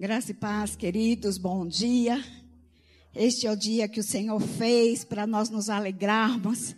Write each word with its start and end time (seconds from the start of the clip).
Graça 0.00 0.30
e 0.30 0.34
paz, 0.34 0.76
queridos, 0.76 1.38
bom 1.38 1.66
dia. 1.66 2.24
Este 3.12 3.48
é 3.48 3.50
o 3.50 3.56
dia 3.56 3.88
que 3.88 3.98
o 3.98 4.04
Senhor 4.04 4.38
fez 4.38 5.02
para 5.02 5.26
nós 5.26 5.50
nos 5.50 5.68
alegrarmos, 5.68 6.76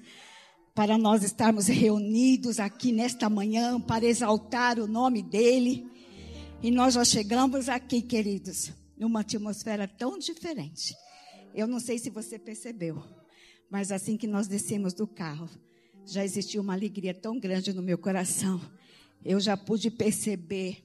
para 0.75 0.96
nós 0.96 1.22
estarmos 1.22 1.67
reunidos 1.67 2.59
aqui 2.59 2.93
nesta 2.93 3.29
manhã 3.29 3.79
para 3.79 4.06
exaltar 4.06 4.79
o 4.79 4.87
nome 4.87 5.22
dEle. 5.22 5.87
E 6.62 6.71
nós 6.71 6.95
já 6.95 7.04
chegamos 7.04 7.69
aqui, 7.69 8.01
queridos, 8.01 8.72
numa 8.96 9.21
atmosfera 9.21 9.87
tão 9.87 10.18
diferente. 10.18 10.94
Eu 11.54 11.66
não 11.66 11.78
sei 11.78 11.98
se 11.98 12.08
você 12.08 12.38
percebeu, 12.38 13.04
mas 13.71 13.92
assim 13.92 14.16
que 14.16 14.26
nós 14.26 14.48
descemos 14.48 14.94
do 14.94 15.06
carro, 15.06 15.46
já 16.06 16.24
existiu 16.24 16.62
uma 16.62 16.73
alegria 16.73 17.12
tão 17.12 17.38
grande 17.38 17.74
no 17.74 17.82
meu 17.82 17.98
coração. 17.98 18.59
Eu 19.23 19.38
já 19.38 19.59
pude 19.59 19.91
perceber. 19.91 20.82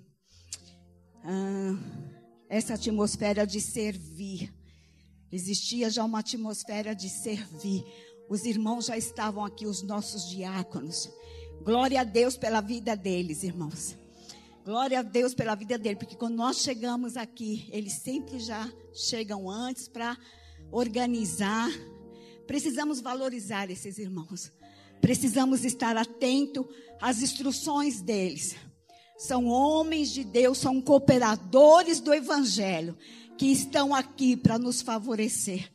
Ah, 1.24 2.15
essa 2.50 2.76
atmosfera 2.76 3.46
de 3.46 3.60
servir. 3.60 4.54
Existia 5.32 5.90
já 5.90 6.04
uma 6.04 6.20
atmosfera 6.20 6.96
de 6.96 7.10
servir. 7.10 7.84
Os 8.30 8.46
irmãos 8.46 8.86
já 8.86 8.98
estavam 8.98 9.44
aqui, 9.44 9.66
os 9.66 9.82
nossos 9.82 10.30
diáconos. 10.30 11.10
Glória 11.64 12.02
a 12.02 12.04
Deus 12.04 12.38
pela 12.38 12.62
vida 12.62 12.96
deles, 12.96 13.44
irmãos. 13.44 13.98
Glória 14.64 15.00
a 15.00 15.04
Deus 15.04 15.34
pela 15.34 15.56
vida 15.56 15.78
deles, 15.78 16.00
porque 16.00 16.16
quando 16.16 16.36
nós 16.36 16.58
chegamos 16.58 17.18
aqui, 17.18 17.70
eles 17.72 17.94
sempre 17.94 18.40
já 18.40 18.72
chegam 18.94 19.50
antes 19.50 19.88
para 19.88 20.18
organizar. 20.72 21.70
Precisamos 22.48 23.00
valorizar 23.00 23.70
esses 23.70 23.98
irmãos. 23.98 24.52
Precisamos 25.02 25.64
estar 25.66 25.96
atento 25.98 26.68
às 27.00 27.22
instruções 27.22 28.02
deles 28.02 28.56
são 29.18 29.46
homens 29.46 30.12
de 30.12 30.24
Deus, 30.24 30.58
são 30.58 30.82
cooperadores 30.82 32.00
do 32.00 32.14
Evangelho, 32.14 32.98
que 33.38 33.48
estão 33.48 33.94
aqui 33.94 34.36
para 34.36 34.60
nos 34.60 34.82
favorecer, 34.82 35.72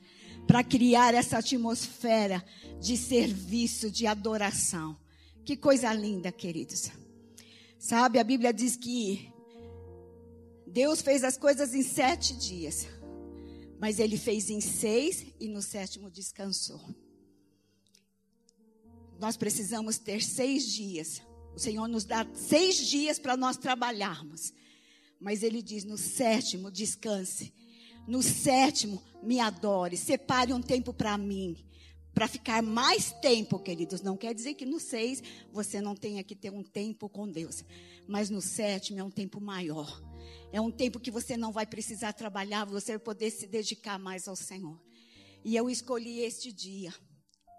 para 0.46 0.62
criar 0.62 1.14
essa 1.14 1.38
atmosfera 1.38 2.44
de 2.80 2.96
serviço, 2.96 3.90
de 3.90 4.06
adoração. 4.06 4.98
Que 5.44 5.56
coisa 5.56 5.92
linda, 5.92 6.30
queridos. 6.30 6.90
Sabe, 7.78 8.18
a 8.18 8.24
Bíblia 8.24 8.52
diz 8.52 8.76
que 8.76 9.32
Deus 10.66 11.00
fez 11.00 11.24
as 11.24 11.36
coisas 11.36 11.74
em 11.74 11.82
sete 11.82 12.34
dias, 12.34 12.86
mas 13.78 13.98
Ele 13.98 14.18
fez 14.18 14.50
em 14.50 14.60
seis 14.60 15.26
e 15.40 15.48
no 15.48 15.62
sétimo 15.62 16.10
descansou. 16.10 16.80
Nós 19.18 19.36
precisamos 19.36 19.98
ter 19.98 20.22
seis 20.22 20.66
dias 20.66 21.22
o 21.54 21.58
Senhor 21.58 21.88
nos 21.88 22.04
dá 22.04 22.26
seis 22.34 22.76
dias 22.76 23.18
para 23.18 23.36
nós 23.36 23.56
trabalharmos. 23.56 24.52
Mas 25.20 25.42
Ele 25.42 25.62
diz: 25.62 25.84
no 25.84 25.98
sétimo, 25.98 26.70
descanse. 26.70 27.52
No 28.06 28.22
sétimo, 28.22 29.02
me 29.22 29.38
adore. 29.38 29.96
Separe 29.96 30.52
um 30.52 30.62
tempo 30.62 30.92
para 30.92 31.16
mim. 31.18 31.56
Para 32.14 32.26
ficar 32.26 32.62
mais 32.62 33.12
tempo, 33.20 33.58
queridos. 33.58 34.00
Não 34.00 34.16
quer 34.16 34.34
dizer 34.34 34.54
que 34.54 34.66
no 34.66 34.80
seis 34.80 35.22
você 35.52 35.80
não 35.80 35.94
tenha 35.94 36.24
que 36.24 36.34
ter 36.34 36.50
um 36.50 36.62
tempo 36.62 37.08
com 37.08 37.28
Deus. 37.28 37.62
Mas 38.08 38.30
no 38.30 38.40
sétimo 38.40 38.98
é 38.98 39.04
um 39.04 39.10
tempo 39.10 39.40
maior. 39.40 40.02
É 40.52 40.60
um 40.60 40.70
tempo 40.70 40.98
que 40.98 41.10
você 41.10 41.36
não 41.36 41.52
vai 41.52 41.66
precisar 41.66 42.12
trabalhar, 42.12 42.64
você 42.64 42.92
vai 42.92 42.98
poder 42.98 43.30
se 43.30 43.46
dedicar 43.46 43.98
mais 43.98 44.26
ao 44.26 44.34
Senhor. 44.34 44.80
E 45.44 45.54
eu 45.56 45.70
escolhi 45.70 46.20
este 46.20 46.52
dia, 46.52 46.92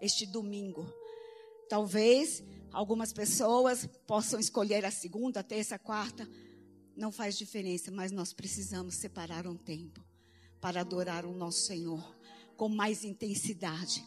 este 0.01 0.25
domingo. 0.25 0.91
Talvez 1.69 2.43
Algumas 2.71 3.11
pessoas 3.11 3.87
possam 4.07 4.39
escolher 4.39 4.85
a 4.85 4.91
segunda, 4.91 5.41
a 5.41 5.43
terça, 5.43 5.75
a 5.75 5.79
quarta. 5.79 6.27
Não 6.95 7.11
faz 7.11 7.37
diferença, 7.37 7.91
mas 7.91 8.11
nós 8.11 8.31
precisamos 8.33 8.95
separar 8.95 9.45
um 9.45 9.57
tempo 9.57 10.03
para 10.59 10.81
adorar 10.81 11.25
o 11.25 11.33
nosso 11.33 11.65
Senhor 11.65 12.03
com 12.55 12.69
mais 12.69 13.03
intensidade, 13.03 14.05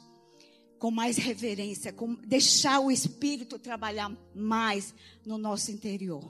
com 0.79 0.91
mais 0.91 1.17
reverência, 1.17 1.93
com 1.93 2.15
deixar 2.15 2.79
o 2.79 2.91
Espírito 2.91 3.59
trabalhar 3.59 4.17
mais 4.35 4.95
no 5.27 5.37
nosso 5.37 5.73
interior. 5.73 6.23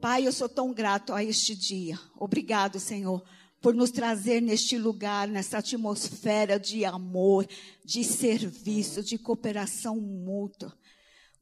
Pai, 0.00 0.26
eu 0.26 0.32
sou 0.32 0.48
tão 0.48 0.72
grato 0.72 1.12
a 1.12 1.22
este 1.22 1.54
dia. 1.54 2.00
Obrigado, 2.16 2.80
Senhor, 2.80 3.22
por 3.60 3.74
nos 3.74 3.90
trazer 3.90 4.40
neste 4.40 4.76
lugar, 4.76 5.28
nessa 5.28 5.58
atmosfera 5.58 6.58
de 6.58 6.84
amor, 6.84 7.46
de 7.84 8.02
serviço, 8.04 9.02
de 9.02 9.18
cooperação 9.18 10.00
mútua. 10.00 10.76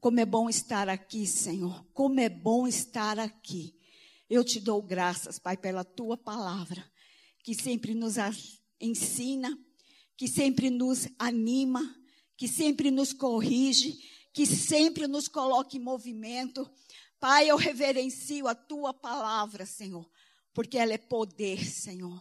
Como 0.03 0.19
é 0.19 0.27
bom 0.27 0.51
estar 0.51 0.89
aqui, 0.89 1.29
Senhor. 1.29 1.87
Como 1.95 2.19
é 2.19 2.29
bom 2.29 2.67
estar 2.67 3.21
aqui. 3.21 3.73
Eu 4.29 4.43
te 4.43 4.59
dou 4.59 4.83
graças, 4.83 5.39
Pai, 5.39 5.57
pela 5.57 5.85
tua 5.85 6.17
palavra, 6.17 6.85
que 7.45 7.55
sempre 7.55 7.95
nos 7.95 8.17
ensina, 8.81 9.57
que 10.17 10.27
sempre 10.27 10.71
nos 10.71 11.07
anima, 11.21 11.81
que 12.37 12.49
sempre 12.49 12.91
nos 12.91 13.13
corrige, 13.13 13.97
que 14.33 14.45
sempre 14.45 15.07
nos 15.07 15.29
coloca 15.29 15.77
em 15.77 15.81
movimento. 15.81 16.69
Pai, 17.21 17.49
eu 17.49 17.57
reverencio 17.57 18.49
a 18.49 18.57
tua 18.57 18.93
palavra, 18.93 19.65
Senhor, 19.65 20.11
porque 20.53 20.79
ela 20.79 20.93
é 20.93 20.99
poder, 20.99 21.65
Senhor. 21.65 22.21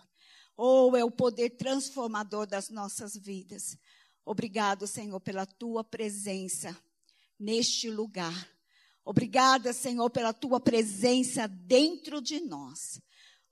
Ou 0.56 0.92
oh, 0.92 0.96
é 0.96 1.04
o 1.04 1.10
poder 1.10 1.58
transformador 1.58 2.46
das 2.46 2.70
nossas 2.70 3.18
vidas. 3.18 3.76
Obrigado, 4.24 4.86
Senhor, 4.86 5.20
pela 5.20 5.48
tua 5.48 5.84
presença 5.84 6.80
neste 7.42 7.90
lugar. 7.90 8.48
Obrigada, 9.04 9.74
Senhor, 9.74 10.10
pela 10.12 10.32
tua 10.32 10.60
presença 10.60 11.48
dentro 11.48 12.22
de 12.22 12.40
nós. 12.40 13.02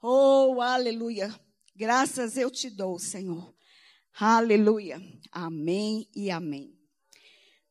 Oh, 0.02 0.62
aleluia. 0.62 1.34
Graças 1.76 2.38
eu 2.38 2.52
te 2.52 2.70
dou, 2.70 3.00
Senhor. 3.00 3.54
Aleluia. 4.14 5.02
Amém 5.32 6.08
e 6.16 6.30
amém. 6.30 6.78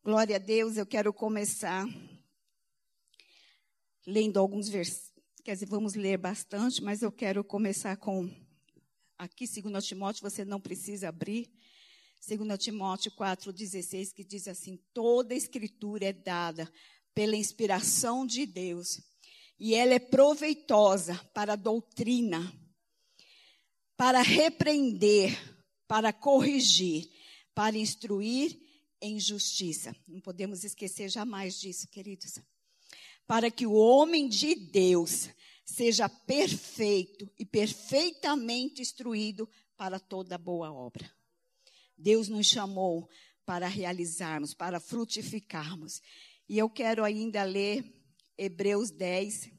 Glória 0.02 0.36
a 0.36 0.38
Deus, 0.38 0.76
eu 0.76 0.86
quero 0.86 1.12
começar 1.12 1.86
lendo 4.06 4.38
alguns 4.38 4.68
versículos. 4.68 5.08
Quer 5.44 5.54
dizer, 5.54 5.66
vamos 5.66 5.94
ler 5.94 6.18
bastante, 6.18 6.82
mas 6.82 7.02
eu 7.02 7.12
quero 7.12 7.44
começar 7.44 7.96
com 7.96 8.28
aqui, 9.16 9.46
segundo 9.46 9.80
Timóteo, 9.80 10.28
você 10.28 10.44
não 10.44 10.60
precisa 10.60 11.08
abrir. 11.08 11.50
2 12.26 12.58
Timóteo 12.58 13.12
4,16, 13.12 14.12
que 14.12 14.24
diz 14.24 14.48
assim: 14.48 14.78
toda 14.92 15.34
escritura 15.34 16.06
é 16.06 16.12
dada 16.12 16.70
pela 17.14 17.36
inspiração 17.36 18.26
de 18.26 18.46
Deus, 18.46 19.00
e 19.58 19.74
ela 19.74 19.94
é 19.94 19.98
proveitosa 19.98 21.16
para 21.32 21.54
a 21.54 21.56
doutrina, 21.56 22.52
para 23.96 24.22
repreender, 24.22 25.36
para 25.86 26.12
corrigir, 26.12 27.10
para 27.54 27.76
instruir 27.76 28.56
em 29.00 29.18
justiça. 29.18 29.94
Não 30.06 30.20
podemos 30.20 30.64
esquecer 30.64 31.08
jamais 31.08 31.58
disso, 31.58 31.88
queridos. 31.88 32.38
Para 33.26 33.50
que 33.50 33.66
o 33.66 33.72
homem 33.72 34.28
de 34.28 34.54
Deus 34.54 35.28
seja 35.64 36.08
perfeito 36.08 37.30
e 37.38 37.44
perfeitamente 37.44 38.80
instruído 38.80 39.48
para 39.76 40.00
toda 40.00 40.38
boa 40.38 40.72
obra. 40.72 41.17
Deus 41.98 42.28
nos 42.28 42.46
chamou 42.46 43.08
para 43.44 43.66
realizarmos, 43.66 44.54
para 44.54 44.78
frutificarmos. 44.78 46.00
E 46.48 46.56
eu 46.56 46.70
quero 46.70 47.04
ainda 47.04 47.42
ler 47.42 47.84
Hebreus 48.36 48.90
10, 48.90 49.50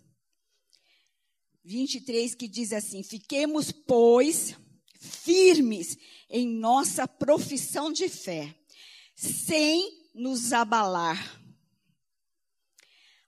23, 1.64 2.34
que 2.36 2.48
diz 2.48 2.72
assim: 2.72 3.04
Fiquemos, 3.04 3.72
pois, 3.72 4.56
firmes 5.00 5.98
em 6.30 6.48
nossa 6.48 7.08
profissão 7.08 7.92
de 7.92 8.08
fé, 8.08 8.56
sem 9.16 10.08
nos 10.14 10.54
abalar. 10.54 11.38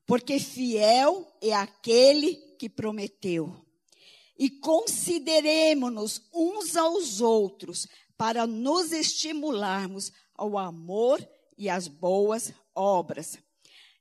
Porque 0.05 0.39
fiel 0.39 1.37
é 1.41 1.53
aquele 1.53 2.35
que 2.57 2.69
prometeu. 2.69 3.65
E 4.37 4.49
consideremos-nos 4.49 6.21
uns 6.33 6.75
aos 6.75 7.21
outros 7.21 7.87
para 8.21 8.45
nos 8.45 8.91
estimularmos 8.91 10.11
ao 10.35 10.55
amor 10.55 11.27
e 11.57 11.67
às 11.67 11.87
boas 11.87 12.53
obras, 12.75 13.39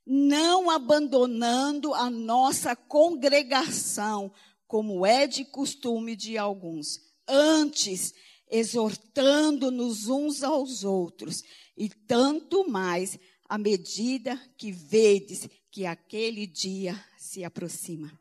não 0.05 0.69
abandonando 0.69 1.91
a 1.91 2.07
nossa 2.07 2.75
congregação, 2.75 4.31
como 4.67 5.07
é 5.07 5.25
de 5.25 5.43
costume 5.43 6.15
de 6.15 6.37
alguns, 6.37 6.99
antes 7.27 8.13
exortando-nos 8.47 10.07
uns 10.07 10.43
aos 10.43 10.83
outros, 10.83 11.41
e 11.75 11.89
tanto 11.89 12.69
mais 12.69 13.17
à 13.49 13.57
medida 13.57 14.37
que 14.55 14.71
vedes 14.71 15.49
que 15.71 15.83
aquele 15.83 16.45
dia 16.45 16.93
se 17.17 17.43
aproxima. 17.43 18.15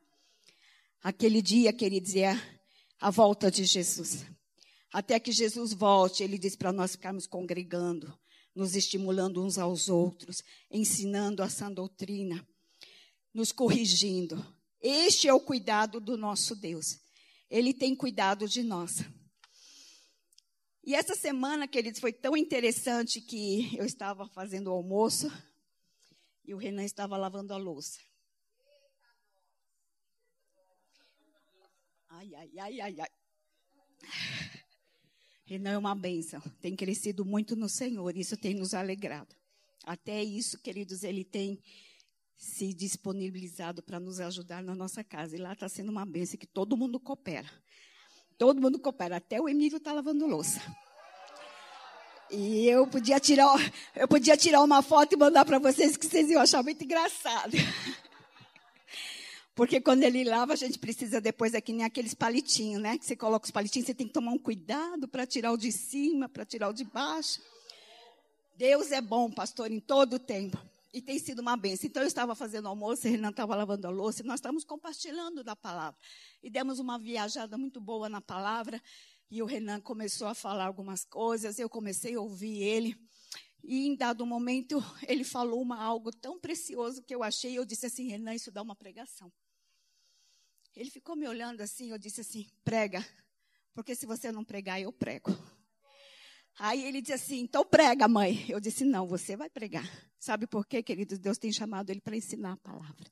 Aquele 1.03 1.43
dia, 1.43 1.75
queridos, 1.75 2.17
é 2.17 2.41
a 2.99 3.11
volta 3.11 3.51
de 3.51 3.67
Jesus. 3.67 4.25
Até 4.93 5.21
que 5.21 5.31
Jesus 5.31 5.73
volte, 5.73 6.23
ele 6.23 6.39
diz 6.39 6.57
para 6.57 6.73
nós 6.73 6.93
ficarmos 6.93 7.27
congregando, 7.27 8.13
nos 8.55 8.75
estimulando 8.75 9.45
uns 9.45 9.57
aos 9.57 9.89
outros, 9.89 10.43
ensinando 10.71 11.43
a 11.43 11.49
sã 11.49 11.71
doutrina, 11.71 12.47
nos 13.33 13.53
corrigindo. 13.53 14.45
Este 14.81 15.29
é 15.29 15.33
o 15.33 15.41
cuidado 15.41 16.01
do 16.01 16.17
nosso 16.17 16.57
Deus. 16.57 16.99
Ele 17.49 17.73
tem 17.73 17.95
cuidado 17.95 18.49
de 18.49 18.63
nós. 18.63 19.05
E 20.83 20.95
essa 20.95 21.15
semana, 21.15 21.69
queridos, 21.69 22.01
foi 22.01 22.13
tão 22.13 22.37
interessante 22.37 23.21
que 23.21 23.77
eu 23.77 23.85
estava 23.85 24.27
fazendo 24.29 24.69
o 24.69 24.73
almoço 24.73 25.31
e 26.45 26.55
o 26.55 26.57
Renan 26.57 26.85
estava 26.85 27.17
lavando 27.17 27.53
a 27.53 27.57
louça. 27.57 28.01
Ai, 32.09 32.35
ai, 32.35 32.51
ai, 32.59 32.81
ai, 32.81 33.01
ai. 33.01 34.60
Renan 35.51 35.73
é 35.73 35.79
uma 35.79 35.97
bênção. 35.97 36.41
Tem 36.61 36.77
crescido 36.77 37.25
muito 37.25 37.57
no 37.57 37.69
Senhor. 37.69 38.17
Isso 38.17 38.37
tem 38.37 38.55
nos 38.55 38.73
alegrado. 38.73 39.35
Até 39.85 40.23
isso, 40.23 40.57
queridos, 40.61 41.03
ele 41.03 41.25
tem 41.25 41.61
se 42.37 42.73
disponibilizado 42.73 43.83
para 43.83 43.99
nos 43.99 44.21
ajudar 44.21 44.63
na 44.63 44.77
nossa 44.77 45.03
casa. 45.03 45.35
E 45.35 45.41
lá 45.41 45.53
está 45.53 45.69
sendo 45.69 45.89
uma 45.89 46.07
bênção 46.07 46.39
que 46.39 46.47
todo 46.47 46.77
mundo 46.77 47.01
coopera. 47.01 47.51
Todo 48.39 48.61
mundo 48.61 48.79
coopera. 48.79 49.17
Até 49.17 49.41
o 49.41 49.49
Emílio 49.49 49.79
está 49.79 49.93
lavando 49.93 50.25
louça. 50.25 50.61
E 52.31 52.69
eu 52.69 52.87
podia 52.87 53.19
tirar, 53.19 53.57
eu 53.97 54.07
podia 54.07 54.37
tirar 54.37 54.63
uma 54.63 54.83
foto 54.83 55.15
e 55.15 55.17
mandar 55.17 55.45
para 55.45 55.59
vocês 55.59 55.97
que 55.97 56.07
vocês 56.07 56.31
iam 56.31 56.41
achar 56.41 56.63
muito 56.63 56.85
engraçado. 56.85 57.57
Porque 59.61 59.79
quando 59.79 60.05
ele 60.05 60.25
lava, 60.25 60.55
a 60.55 60.57
gente 60.57 60.79
precisa 60.79 61.21
depois 61.21 61.53
é 61.53 61.61
que 61.61 61.71
nem 61.71 61.85
aqueles 61.85 62.15
palitinhos, 62.15 62.81
né? 62.81 62.97
Que 62.97 63.05
você 63.05 63.15
coloca 63.15 63.45
os 63.45 63.51
palitinhos, 63.51 63.85
você 63.85 63.93
tem 63.93 64.07
que 64.07 64.13
tomar 64.15 64.33
um 64.33 64.39
cuidado 64.39 65.07
para 65.07 65.27
tirar 65.27 65.53
o 65.53 65.59
de 65.59 65.71
cima, 65.71 66.31
para 66.31 66.47
tirar 66.47 66.71
o 66.71 66.73
de 66.73 66.83
baixo. 66.83 67.43
Deus 68.57 68.91
é 68.91 69.03
bom, 69.03 69.31
pastor, 69.31 69.71
em 69.71 69.79
todo 69.79 70.15
o 70.15 70.19
tempo. 70.19 70.59
E 70.95 71.03
tem 71.03 71.19
sido 71.19 71.41
uma 71.41 71.59
benção. 71.59 71.87
Então, 71.87 72.03
eu 72.03 72.07
estava 72.07 72.35
fazendo 72.35 72.69
almoço, 72.69 73.07
a 73.07 73.11
Renan 73.11 73.29
estava 73.29 73.55
lavando 73.55 73.87
a 73.87 73.91
louça, 73.91 74.23
e 74.23 74.25
nós 74.25 74.37
estávamos 74.37 74.65
compartilhando 74.65 75.45
da 75.45 75.55
palavra. 75.55 76.01
E 76.43 76.49
demos 76.49 76.79
uma 76.79 76.99
viajada 76.99 77.59
muito 77.59 77.83
boa 77.83 78.09
na 78.09 78.23
palavra. 78.23 78.83
E 79.31 79.43
o 79.43 79.45
Renan 79.45 79.79
começou 79.79 80.29
a 80.29 80.35
falar 80.35 80.69
algumas 80.69 81.05
coisas, 81.05 81.59
eu 81.59 81.69
comecei 81.69 82.15
a 82.15 82.21
ouvir 82.23 82.63
ele. 82.63 82.97
E 83.63 83.87
em 83.89 83.95
dado 83.95 84.25
momento, 84.25 84.83
ele 85.07 85.23
falou 85.23 85.61
uma, 85.61 85.77
algo 85.77 86.11
tão 86.11 86.41
precioso 86.41 87.03
que 87.03 87.15
eu 87.15 87.23
achei. 87.23 87.59
Eu 87.59 87.67
disse 87.67 87.85
assim: 87.85 88.09
Renan, 88.09 88.35
isso 88.35 88.51
dá 88.51 88.63
uma 88.63 88.75
pregação. 88.75 89.31
Ele 90.75 90.91
ficou 90.91 91.17
me 91.17 91.27
olhando 91.27 91.61
assim. 91.61 91.91
Eu 91.91 91.99
disse 91.99 92.21
assim: 92.21 92.47
prega, 92.65 93.07
porque 93.75 93.95
se 93.95 94.07
você 94.07 94.31
não 94.31 94.45
pregar, 94.45 94.81
eu 94.81 94.93
prego. 94.93 95.31
Aí 96.59 96.85
ele 96.85 97.01
disse 97.01 97.15
assim: 97.15 97.41
então 97.41 97.65
prega, 97.65 98.07
mãe. 98.07 98.45
Eu 98.49 98.61
disse: 98.61 98.85
não, 98.85 99.07
você 99.07 99.37
vai 99.37 99.49
pregar. 99.49 99.89
Sabe 100.19 100.47
por 100.47 100.67
quê, 100.67 100.83
queridos? 100.83 101.19
Deus 101.19 101.39
tem 101.39 101.53
chamado 101.53 101.91
ele 101.91 102.01
para 102.01 102.17
ensinar 102.17 102.53
a 102.53 102.57
palavra. 102.57 103.11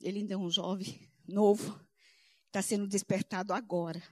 Ele 0.00 0.20
ainda 0.20 0.34
é 0.34 0.36
um 0.36 0.50
jovem 0.50 1.08
novo, 1.26 1.78
está 2.46 2.60
sendo 2.60 2.86
despertado 2.86 3.52
agora. 3.52 4.02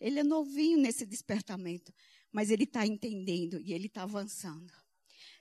Ele 0.00 0.18
é 0.18 0.24
novinho 0.24 0.78
nesse 0.78 1.06
despertamento, 1.06 1.92
mas 2.32 2.50
ele 2.50 2.64
está 2.64 2.86
entendendo 2.86 3.60
e 3.60 3.72
ele 3.72 3.86
está 3.86 4.02
avançando. 4.02 4.72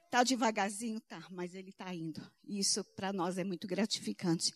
Está 0.06 0.24
devagarzinho, 0.24 1.00
tá, 1.02 1.26
mas 1.32 1.56
ele 1.56 1.70
está 1.70 1.94
indo. 1.94 2.22
Isso 2.44 2.84
para 2.96 3.14
nós 3.14 3.38
é 3.38 3.44
muito 3.44 3.66
gratificante. 3.66 4.54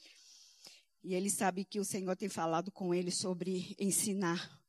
E 1.05 1.13
ele 1.13 1.29
sabe 1.29 1.63
que 1.63 1.79
o 1.79 1.85
Senhor 1.85 2.15
tem 2.15 2.27
falado 2.27 2.71
com 2.71 2.91
ele 2.91 3.11
sobre 3.11 3.75
ensinar 3.79 4.59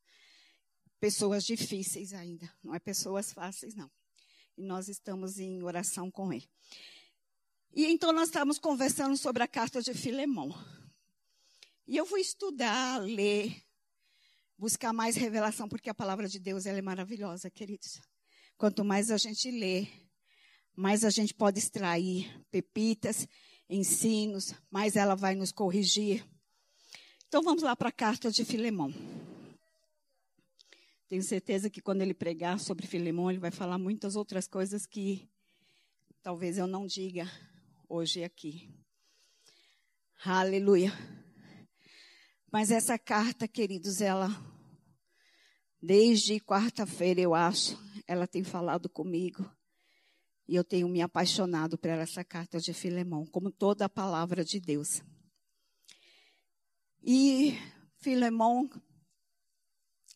pessoas 1.00 1.42
difíceis 1.42 2.12
ainda, 2.12 2.52
não 2.62 2.74
é 2.74 2.78
pessoas 2.78 3.32
fáceis, 3.32 3.74
não. 3.74 3.90
E 4.54 4.62
nós 4.62 4.86
estamos 4.86 5.38
em 5.38 5.62
oração 5.62 6.10
com 6.10 6.30
ele. 6.30 6.46
E 7.74 7.86
então 7.86 8.12
nós 8.12 8.28
estamos 8.28 8.58
conversando 8.58 9.16
sobre 9.16 9.42
a 9.42 9.48
carta 9.48 9.80
de 9.80 9.94
Filemão. 9.94 10.54
E 11.86 11.96
eu 11.96 12.04
vou 12.04 12.18
estudar, 12.18 12.98
ler, 12.98 13.56
buscar 14.58 14.92
mais 14.92 15.16
revelação, 15.16 15.66
porque 15.66 15.88
a 15.88 15.94
palavra 15.94 16.28
de 16.28 16.38
Deus 16.38 16.66
ela 16.66 16.78
é 16.78 16.82
maravilhosa, 16.82 17.50
queridos. 17.50 17.98
Quanto 18.58 18.84
mais 18.84 19.10
a 19.10 19.16
gente 19.16 19.50
lê, 19.50 19.88
mais 20.74 21.02
a 21.02 21.08
gente 21.08 21.32
pode 21.32 21.58
extrair 21.58 22.30
pepitas, 22.50 23.26
ensinos, 23.68 24.54
mais 24.70 24.96
ela 24.96 25.14
vai 25.14 25.34
nos 25.34 25.52
corrigir. 25.52 26.24
Então 27.28 27.42
vamos 27.42 27.62
lá 27.62 27.74
para 27.74 27.88
a 27.88 27.92
carta 27.92 28.30
de 28.30 28.44
Filemão. 28.44 28.92
Tenho 31.08 31.22
certeza 31.22 31.70
que 31.70 31.80
quando 31.80 32.02
ele 32.02 32.14
pregar 32.14 32.58
sobre 32.58 32.86
Filemão, 32.86 33.30
ele 33.30 33.38
vai 33.38 33.50
falar 33.50 33.78
muitas 33.78 34.16
outras 34.16 34.48
coisas 34.48 34.86
que 34.86 35.28
talvez 36.22 36.58
eu 36.58 36.66
não 36.66 36.86
diga 36.86 37.30
hoje 37.88 38.24
aqui. 38.24 38.68
Aleluia. 40.24 40.92
Mas 42.50 42.70
essa 42.70 42.98
carta, 42.98 43.46
queridos, 43.46 44.00
ela, 44.00 44.28
desde 45.80 46.40
quarta-feira, 46.40 47.20
eu 47.20 47.34
acho, 47.34 47.78
ela 48.06 48.26
tem 48.26 48.42
falado 48.42 48.88
comigo. 48.88 49.48
E 50.48 50.54
eu 50.54 50.62
tenho 50.62 50.88
me 50.88 51.02
apaixonado 51.02 51.76
por 51.76 51.90
essa 51.90 52.24
carta 52.24 52.58
de 52.58 52.72
Filemão, 52.72 53.26
como 53.26 53.50
toda 53.50 53.84
a 53.84 53.88
palavra 53.88 54.44
de 54.44 54.60
Deus. 54.60 55.02
E 57.02 57.58
Filemão 57.98 58.70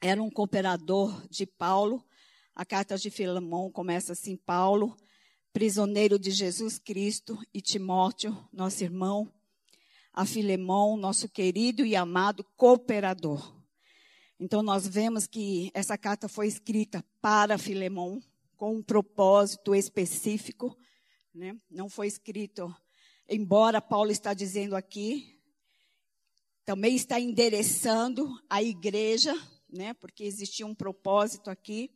era 0.01 0.23
um 0.23 0.31
cooperador 0.31 1.27
de 1.29 1.47
Paulo. 1.47 2.05
A 2.55 2.65
carta 2.65 2.97
de 2.97 3.11
Filemão 3.11 3.71
começa 3.71 4.13
assim: 4.13 4.37
Paulo, 4.37 4.97
prisioneiro 5.53 6.19
de 6.19 6.31
Jesus 6.31 6.79
Cristo, 6.79 7.39
e 7.53 7.61
Timóteo, 7.61 8.37
nosso 8.53 8.85
irmão, 8.85 9.33
a 10.13 10.25
Filemão, 10.25 10.97
nosso 10.97 11.29
querido 11.29 11.85
e 11.85 11.97
amado 11.97 12.45
cooperador. 12.57 13.57
Então, 14.39 14.63
nós 14.63 14.89
vemos 14.89 15.27
que 15.27 15.71
essa 15.75 15.99
carta 15.99 16.29
foi 16.29 16.47
escrita 16.47 17.05
para 17.21 17.59
Filemão, 17.59 18.23
com 18.61 18.77
um 18.77 18.83
propósito 18.83 19.75
específico. 19.75 20.77
Né? 21.35 21.57
Não 21.71 21.89
foi 21.89 22.07
escrito, 22.07 22.71
embora 23.27 23.81
Paulo 23.81 24.11
está 24.11 24.35
dizendo 24.35 24.77
aqui, 24.77 25.41
também 26.63 26.95
está 26.95 27.19
endereçando 27.19 28.29
a 28.51 28.63
igreja, 28.63 29.35
né? 29.67 29.95
porque 29.95 30.25
existia 30.25 30.67
um 30.67 30.75
propósito 30.75 31.49
aqui. 31.49 31.91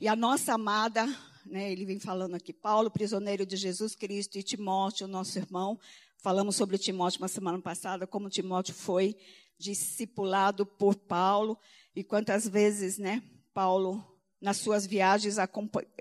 E 0.00 0.08
a 0.08 0.16
nossa 0.16 0.54
amada, 0.54 1.04
né, 1.44 1.70
ele 1.70 1.84
vem 1.84 2.00
falando 2.00 2.34
aqui, 2.34 2.54
Paulo, 2.54 2.90
prisioneiro 2.90 3.44
de 3.44 3.54
Jesus 3.54 3.94
Cristo, 3.94 4.38
e 4.38 4.42
Timóteo, 4.42 5.06
nosso 5.06 5.38
irmão, 5.38 5.78
Falamos 6.16 6.56
sobre 6.56 6.78
Timóteo 6.78 7.20
uma 7.20 7.28
semana 7.28 7.60
passada, 7.60 8.06
como 8.06 8.30
Timóteo 8.30 8.74
foi 8.74 9.14
discipulado 9.58 10.64
por 10.64 10.96
Paulo 10.96 11.58
e 11.94 12.02
quantas 12.02 12.48
vezes, 12.48 12.96
né, 12.96 13.22
Paulo, 13.52 14.02
nas 14.40 14.58
suas 14.58 14.86
viagens, 14.86 15.36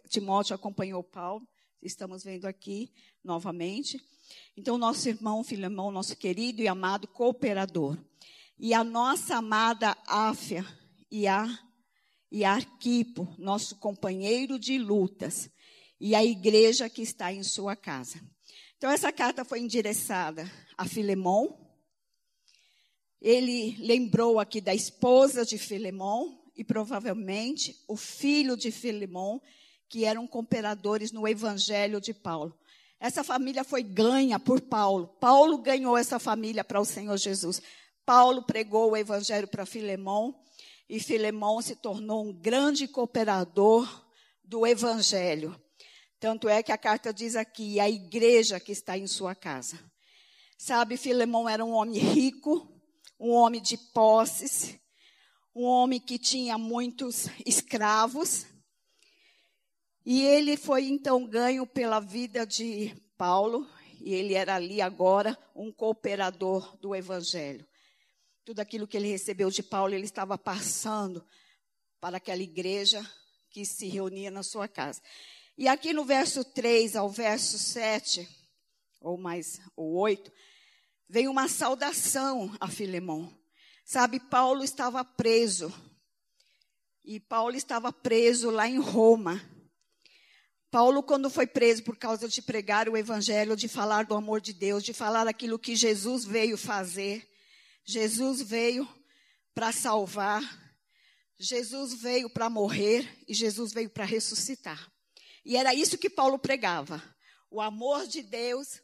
Timóteo 0.10 0.56
acompanhou 0.56 1.04
Paulo. 1.04 1.48
Estamos 1.82 2.24
vendo 2.24 2.46
aqui 2.46 2.92
novamente. 3.24 4.02
Então, 4.56 4.78
nosso 4.78 5.08
irmão 5.10 5.44
Filemão, 5.44 5.92
nosso 5.92 6.16
querido 6.16 6.62
e 6.62 6.68
amado 6.68 7.08
cooperador. 7.08 7.98
E 8.58 8.74
a 8.74 8.84
nossa 8.84 9.36
amada 9.36 9.98
Áfia 10.08 10.66
e 11.12 11.28
a 11.28 11.48
e 12.32 12.44
Arquipo, 12.44 13.32
nosso 13.38 13.76
companheiro 13.76 14.58
de 14.58 14.80
lutas, 14.80 15.52
e 16.00 16.16
a 16.16 16.26
igreja 16.26 16.90
que 16.90 17.04
está 17.04 17.32
em 17.32 17.44
sua 17.44 17.76
casa. 17.76 18.20
Então, 18.76 18.90
essa 18.90 19.12
carta 19.12 19.46
foi 19.46 19.60
endereçada 19.60 20.52
a 20.76 20.86
Filemão. 20.86 21.72
Ele 23.22 23.78
lembrou 23.78 24.40
aqui 24.40 24.60
da 24.60 24.74
esposa 24.74 25.46
de 25.46 25.60
Filemão 25.60 26.43
e 26.56 26.64
provavelmente 26.64 27.76
o 27.88 27.96
filho 27.96 28.56
de 28.56 28.72
Filemão, 28.72 29.42
que 29.90 30.06
eram 30.06 30.28
cooperadores 30.28 31.12
no 31.12 31.28
evangelho 31.28 32.02
de 32.02 32.14
Paulo. 32.14 32.58
Essa 33.00 33.24
família 33.24 33.64
foi 33.64 33.84
ganha 33.84 34.40
por 34.40 34.62
Paulo. 34.62 35.08
Paulo 35.20 35.58
ganhou 35.58 35.98
essa 35.98 36.20
família 36.20 36.64
para 36.64 36.80
o 36.80 36.86
Senhor 36.86 37.18
Jesus. 37.18 37.62
Paulo 38.06 38.44
pregou 38.44 38.92
o 38.92 38.98
evangelho 38.98 39.48
para 39.48 39.66
Filemão 39.66 40.36
e 40.90 41.00
Filemão 41.00 41.62
se 41.62 41.76
tornou 41.76 42.26
um 42.26 42.34
grande 42.34 42.88
cooperador 42.88 44.06
do 44.44 44.66
evangelho. 44.66 45.60
Tanto 46.20 46.48
é 46.48 46.64
que 46.64 46.72
a 46.72 46.78
carta 46.78 47.14
diz 47.14 47.36
aqui, 47.36 47.80
a 47.80 47.90
igreja 47.90 48.60
que 48.60 48.72
está 48.72 48.98
em 48.98 49.08
sua 49.08 49.36
casa. 49.36 49.78
Sabe, 50.58 50.96
Filemão 50.96 51.50
era 51.50 51.66
um 51.66 51.72
homem 51.72 52.00
rico, 52.00 52.72
um 53.20 53.32
homem 53.32 53.62
de 53.62 53.78
posses, 53.78 54.80
um 55.56 55.64
homem 55.64 56.00
que 56.00 56.18
tinha 56.18 56.58
muitos 56.58 57.28
escravos. 57.46 58.46
E 60.06 60.22
ele 60.22 60.58
foi 60.58 60.86
então 60.86 61.26
ganho 61.26 61.66
pela 61.66 62.00
vida 62.00 62.46
de 62.46 62.94
Paulo, 63.18 63.68
e 64.02 64.14
ele 64.14 64.34
era 64.34 64.56
ali 64.56 64.82
agora 64.82 65.38
um 65.56 65.72
cooperador 65.72 66.76
do 66.78 66.94
evangelho. 66.94 67.66
Tudo 68.44 68.60
aquilo 68.60 68.88
que 68.88 68.98
ele 68.98 69.08
recebeu 69.08 69.50
de 69.50 69.64
Paulo, 69.64 69.94
ele 69.94 70.04
estava 70.06 70.38
passando 70.38 71.26
para 72.02 72.18
aquela 72.18 72.42
igreja 72.42 73.02
que 73.50 73.64
se 73.66 73.88
reunia 73.88 74.30
na 74.30 74.44
sua 74.44 74.68
casa. 74.68 75.02
E 75.58 75.68
aqui 75.68 75.94
no 75.94 76.04
verso 76.04 76.44
3 76.44 76.96
ao 76.96 77.10
verso 77.10 77.58
7, 77.58 78.28
ou 79.00 79.18
mais, 79.18 79.62
ou 79.76 79.94
8, 79.94 80.30
vem 81.08 81.28
uma 81.30 81.48
saudação 81.48 82.54
a 82.60 82.68
Filemão. 82.68 83.43
Sabe, 83.84 84.20
Paulo 84.20 84.64
estava 84.64 85.04
preso. 85.04 85.74
E 87.04 87.20
Paulo 87.20 87.56
estava 87.56 87.92
preso 87.92 88.50
lá 88.50 88.68
em 88.68 88.80
Roma. 88.80 89.42
Paulo, 90.72 91.04
quando 91.04 91.30
foi 91.30 91.46
preso 91.46 91.84
por 91.84 91.98
causa 91.98 92.28
de 92.28 92.42
pregar 92.42 92.90
o 92.90 92.98
evangelho, 92.98 93.56
de 93.56 93.68
falar 93.68 94.06
do 94.06 94.16
amor 94.16 94.42
de 94.42 94.54
Deus, 94.54 94.84
de 94.84 94.94
falar 94.94 95.28
aquilo 95.28 95.60
que 95.60 95.76
Jesus 95.76 96.26
veio 96.26 96.58
fazer, 96.58 97.30
Jesus 97.86 98.42
veio 98.42 98.88
para 99.54 99.72
salvar, 99.72 100.42
Jesus 101.38 101.94
veio 101.94 102.30
para 102.30 102.50
morrer 102.50 103.08
e 103.28 103.34
Jesus 103.34 103.72
veio 103.74 103.90
para 103.90 104.06
ressuscitar. 104.06 104.92
E 105.46 105.58
era 105.58 105.76
isso 105.76 105.98
que 105.98 106.10
Paulo 106.10 106.40
pregava: 106.40 107.04
o 107.52 107.62
amor 107.62 108.08
de 108.08 108.24
Deus, 108.24 108.82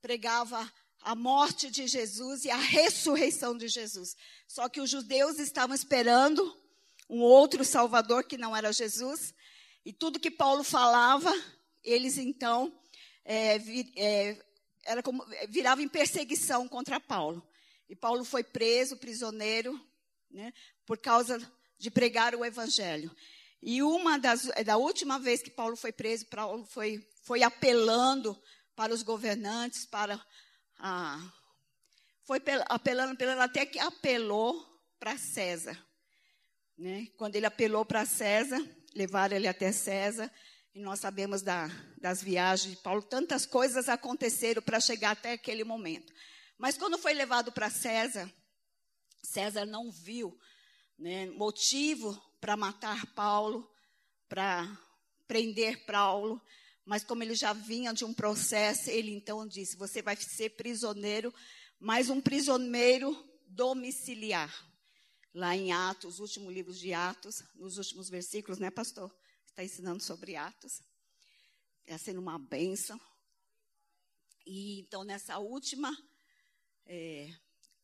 pregava 0.00 0.72
a 1.02 1.14
morte 1.14 1.70
de 1.70 1.86
Jesus 1.86 2.44
e 2.44 2.50
a 2.50 2.56
ressurreição 2.56 3.56
de 3.56 3.68
Jesus. 3.68 4.16
Só 4.48 4.68
que 4.68 4.80
os 4.80 4.90
judeus 4.90 5.38
estavam 5.38 5.74
esperando 5.74 6.56
um 7.08 7.20
outro 7.20 7.64
Salvador 7.64 8.24
que 8.24 8.36
não 8.36 8.56
era 8.56 8.72
Jesus. 8.72 9.34
E 9.84 9.92
tudo 9.92 10.20
que 10.20 10.30
Paulo 10.30 10.64
falava, 10.64 11.32
eles 11.84 12.18
então 12.18 12.76
é, 13.24 13.56
é, 13.96 14.44
era 14.84 15.02
como, 15.02 15.24
virava 15.48 15.82
em 15.82 15.88
perseguição 15.88 16.68
contra 16.68 16.98
Paulo. 16.98 17.46
E 17.88 17.94
Paulo 17.94 18.24
foi 18.24 18.42
preso, 18.42 18.96
prisioneiro, 18.96 19.80
né, 20.30 20.52
por 20.84 20.98
causa 20.98 21.40
de 21.78 21.90
pregar 21.90 22.34
o 22.34 22.44
evangelho. 22.44 23.14
E 23.62 23.82
uma 23.82 24.18
das, 24.18 24.46
da 24.64 24.76
última 24.76 25.18
vez 25.18 25.42
que 25.42 25.50
Paulo 25.50 25.76
foi 25.76 25.92
preso, 25.92 26.26
Paulo 26.26 26.64
foi, 26.64 27.06
foi 27.22 27.42
apelando 27.42 28.40
para 28.74 28.92
os 28.92 29.02
governantes, 29.02 29.86
para 29.86 30.24
a, 30.78 31.20
foi 32.24 32.40
apelando, 32.68 33.12
apelando 33.12 33.42
até 33.42 33.64
que 33.64 33.78
apelou 33.78 34.64
para 34.98 35.16
César. 35.16 35.78
Né? 36.76 37.08
Quando 37.16 37.36
ele 37.36 37.46
apelou 37.46 37.84
para 37.84 38.04
César, 38.04 38.60
levaram 38.94 39.36
ele 39.36 39.48
até 39.48 39.72
César, 39.72 40.30
e 40.74 40.80
nós 40.80 41.00
sabemos 41.00 41.40
da, 41.40 41.68
das 41.98 42.22
viagens 42.22 42.76
de 42.76 42.82
Paulo, 42.82 43.02
tantas 43.02 43.46
coisas 43.46 43.88
aconteceram 43.88 44.60
para 44.60 44.80
chegar 44.80 45.12
até 45.12 45.32
aquele 45.32 45.64
momento. 45.64 46.12
Mas 46.58 46.76
quando 46.76 46.98
foi 46.98 47.14
levado 47.14 47.50
para 47.52 47.70
César, 47.70 48.30
César 49.22 49.64
não 49.64 49.90
viu 49.90 50.38
né, 50.98 51.26
motivo 51.30 52.14
para 52.40 52.56
matar 52.56 53.06
Paulo, 53.14 53.70
para 54.28 54.66
prender 55.26 55.84
Paulo, 55.86 56.40
mas 56.86 57.02
como 57.02 57.24
ele 57.24 57.34
já 57.34 57.52
vinha 57.52 57.92
de 57.92 58.04
um 58.04 58.14
processo, 58.14 58.88
ele 58.88 59.10
então 59.10 59.44
disse: 59.44 59.76
Você 59.76 60.00
vai 60.00 60.14
ser 60.14 60.50
prisioneiro, 60.50 61.34
mas 61.80 62.08
um 62.08 62.20
prisioneiro 62.20 63.12
domiciliar. 63.44 64.54
Lá 65.34 65.54
em 65.54 65.72
Atos, 65.72 66.20
último 66.20 66.50
livro 66.50 66.72
de 66.72 66.94
Atos, 66.94 67.42
nos 67.56 67.76
últimos 67.76 68.08
versículos, 68.08 68.58
né, 68.58 68.70
pastor? 68.70 69.14
Está 69.44 69.64
ensinando 69.64 70.02
sobre 70.02 70.36
Atos. 70.36 70.80
Está 71.82 71.98
sendo 71.98 72.20
uma 72.20 72.38
bênção. 72.38 72.98
E 74.46 74.80
então, 74.80 75.02
nessa 75.02 75.38
última, 75.38 75.94
é, 76.86 77.34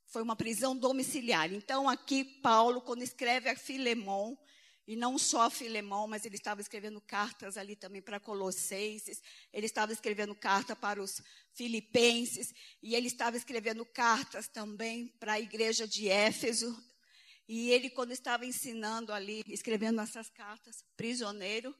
foi 0.06 0.23
uma 0.23 0.37
prisão 0.37 0.76
domiciliar. 0.76 1.52
Então, 1.52 1.88
aqui, 1.88 2.25
Paulo, 2.25 2.80
quando 2.80 3.02
escreve 3.02 3.50
a 3.50 3.56
Filemão, 3.56 4.38
e 4.87 4.97
não 4.97 5.17
só 5.17 5.49
Filemão, 5.49 6.09
mas 6.09 6.25
ele 6.25 6.37
estava 6.37 6.61
escrevendo 6.61 7.01
cartas 7.01 7.57
ali 7.57 7.77
também 7.77 8.03
para 8.03 8.19
Colossenses, 8.19 9.23
ele 9.53 9.67
estava 9.67 9.93
escrevendo 9.93 10.35
carta 10.35 10.75
para 10.75 11.01
os 11.01 11.23
Filipenses, 11.53 12.53
e 12.83 12.95
ele 12.95 13.07
estava 13.07 13.37
escrevendo 13.37 13.85
cartas 13.87 14.49
também 14.49 15.09
para 15.21 15.35
a 15.35 15.41
igreja 15.41 15.87
de 15.87 16.09
Éfeso. 16.09 16.77
E 17.49 17.71
ele, 17.71 17.91
quando 17.91 18.12
estava 18.12 18.47
ensinando 18.47 19.12
ali, 19.12 19.43
escrevendo 19.47 20.01
essas 20.01 20.29
cartas, 20.29 20.85
prisioneiro, 20.97 21.75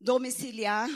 domiciliar, 0.00 0.88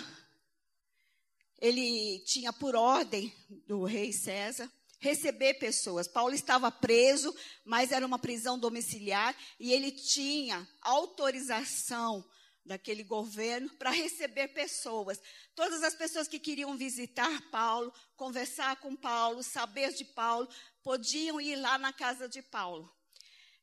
ele 1.61 2.21
tinha 2.21 2.53
por 2.53 2.75
ordem 2.75 3.33
do 3.67 3.85
rei 3.85 4.13
César 4.13 4.71
receber 5.05 5.55
pessoas. 5.55 6.09
Paulo 6.09 6.35
estava 6.35 6.71
preso, 6.73 7.35
mas 7.63 7.93
era 7.93 8.07
uma 8.07 8.19
prisão 8.19 8.59
domiciliar 8.59 9.37
e 9.61 9.71
ele 9.71 9.93
tinha 9.93 10.67
autorização 10.81 12.25
daquele 12.65 13.05
governo 13.05 13.69
para 13.77 13.91
receber 13.91 14.49
pessoas. 14.49 15.21
Todas 15.55 15.83
as 15.83 15.95
pessoas 15.95 16.27
que 16.27 16.39
queriam 16.39 16.75
visitar 16.79 17.51
Paulo, 17.51 17.93
conversar 18.17 18.77
com 18.77 18.97
Paulo, 18.97 19.43
saber 19.43 19.93
de 19.93 20.07
Paulo, 20.07 20.49
podiam 20.83 21.39
ir 21.39 21.57
lá 21.57 21.77
na 21.77 21.93
casa 21.93 22.27
de 22.27 22.41
Paulo. 22.41 22.91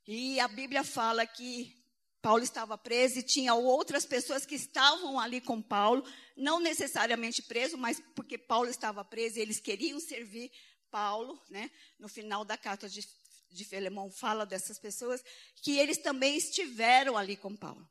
E 0.08 0.40
a 0.40 0.48
Bíblia 0.48 0.84
fala 0.84 1.26
que 1.26 1.76
Paulo 2.22 2.44
estava 2.44 2.78
preso 2.78 3.18
e 3.18 3.24
tinha 3.24 3.56
outras 3.56 4.06
pessoas 4.06 4.46
que 4.46 4.54
estavam 4.54 5.20
ali 5.20 5.42
com 5.42 5.60
Paulo, 5.60 6.06
não 6.38 6.60
necessariamente 6.60 7.42
preso, 7.42 7.80
mas 7.80 8.00
porque 8.16 8.38
Paulo 8.38 8.70
estava 8.70 9.04
preso 9.04 9.40
eles 9.40 9.60
queriam 9.60 10.00
servir 10.00 10.52
Paulo, 10.92 11.42
né, 11.50 11.72
no 11.98 12.10
final 12.10 12.44
da 12.44 12.58
carta 12.58 12.90
de, 12.90 13.08
de 13.50 13.66
Filemão, 13.66 14.12
fala 14.12 14.46
dessas 14.46 14.78
pessoas, 14.78 15.24
que 15.56 15.80
eles 15.80 15.98
também 15.98 16.38
estiveram 16.38 17.18
ali 17.18 17.38
com 17.38 17.56
Paulo. 17.56 17.88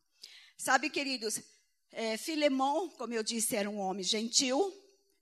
Sabe, 0.56 0.90
queridos, 0.90 1.40
é, 1.90 2.16
Filemão, 2.18 2.90
como 2.90 3.14
eu 3.14 3.22
disse, 3.22 3.56
era 3.56 3.68
um 3.68 3.78
homem 3.78 4.04
gentil, 4.04 4.72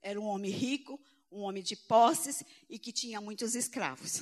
era 0.01 0.19
um 0.19 0.25
homem 0.25 0.51
rico, 0.51 0.99
um 1.31 1.41
homem 1.41 1.63
de 1.63 1.75
posses 1.75 2.43
e 2.69 2.77
que 2.77 2.91
tinha 2.91 3.21
muitos 3.21 3.55
escravos. 3.55 4.21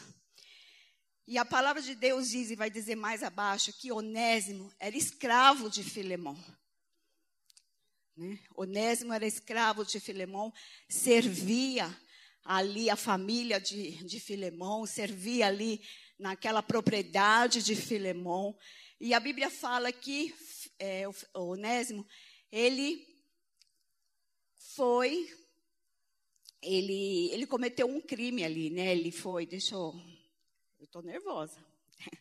E 1.25 1.37
a 1.37 1.43
palavra 1.43 1.81
de 1.81 1.95
Deus 1.95 2.29
diz, 2.29 2.51
e 2.51 2.55
vai 2.55 2.69
dizer 2.69 2.95
mais 2.95 3.21
abaixo, 3.21 3.73
que 3.73 3.91
Onésimo 3.91 4.71
era 4.79 4.95
escravo 4.95 5.69
de 5.69 5.83
Filemão. 5.83 6.37
Né? 8.15 8.39
Onésimo 8.55 9.11
era 9.11 9.25
escravo 9.25 9.83
de 9.83 9.99
Filemão, 9.99 10.53
servia 10.87 11.93
ali 12.47 12.89
a 12.89 12.95
família 12.95 13.59
de, 13.59 13.91
de 14.05 14.21
Filemão, 14.21 14.85
servia 14.85 15.47
ali 15.47 15.81
naquela 16.17 16.63
propriedade 16.63 17.61
de 17.61 17.75
Filemão. 17.75 18.57
E 19.01 19.13
a 19.13 19.19
Bíblia 19.19 19.49
fala 19.49 19.91
que 19.91 20.33
é, 20.79 21.03
o 21.09 21.13
Onésimo, 21.33 22.07
ele 22.49 23.05
foi, 24.55 25.29
ele, 26.61 27.29
ele 27.33 27.45
cometeu 27.45 27.85
um 27.85 27.99
crime 27.99 28.45
ali, 28.45 28.69
né? 28.69 28.93
Ele 28.93 29.11
foi, 29.11 29.45
deixa 29.45 29.75
eu, 29.75 29.93
eu 30.79 30.85
estou 30.85 31.01
nervosa. 31.01 31.57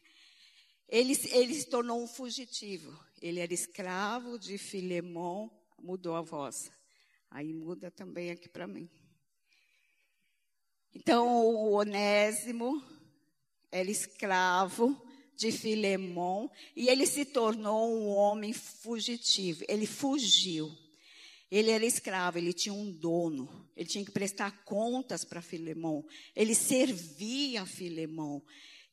Ele, 0.88 1.14
ele 1.32 1.52
se 1.52 1.68
tornou 1.68 2.00
um 2.00 2.06
fugitivo. 2.06 2.96
Ele 3.20 3.40
era 3.40 3.52
escravo 3.52 4.38
de 4.38 4.56
Filemão, 4.56 5.50
mudou 5.76 6.14
a 6.14 6.20
voz. 6.20 6.70
Aí 7.28 7.52
muda 7.52 7.90
também 7.90 8.30
aqui 8.30 8.48
para 8.48 8.68
mim. 8.68 8.88
Então, 10.98 11.28
o 11.44 11.72
Onésimo 11.74 12.82
era 13.70 13.90
escravo 13.90 14.98
de 15.36 15.52
Filemão 15.52 16.50
e 16.74 16.88
ele 16.88 17.06
se 17.06 17.26
tornou 17.26 17.94
um 17.94 18.08
homem 18.08 18.54
fugitivo. 18.54 19.62
Ele 19.68 19.86
fugiu. 19.86 20.74
Ele 21.50 21.70
era 21.70 21.84
escravo, 21.84 22.38
ele 22.38 22.54
tinha 22.54 22.72
um 22.72 22.90
dono, 22.90 23.68
ele 23.76 23.86
tinha 23.86 24.06
que 24.06 24.10
prestar 24.10 24.64
contas 24.64 25.22
para 25.22 25.42
Filemão. 25.42 26.02
Ele 26.34 26.54
servia 26.54 27.66
a. 27.66 28.42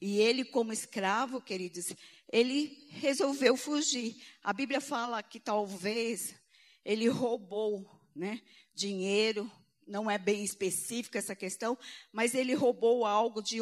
E 0.01 0.19
ele, 0.19 0.43
como 0.43 0.74
escravo, 0.74 1.39
queridos, 1.39 1.93
ele 2.29 2.86
resolveu 2.89 3.55
fugir. 3.55 4.22
A 4.43 4.51
Bíblia 4.51 4.81
fala 4.81 5.24
que 5.24 5.39
talvez 5.39 6.36
ele 6.83 7.07
roubou 7.07 7.89
né, 8.13 8.41
dinheiro, 8.75 9.50
não 9.87 10.09
é 10.09 10.17
bem 10.17 10.43
específica 10.43 11.19
essa 11.19 11.35
questão, 11.35 11.77
mas 12.11 12.33
ele 12.33 12.53
roubou 12.53 13.05
algo 13.05 13.41
de, 13.41 13.59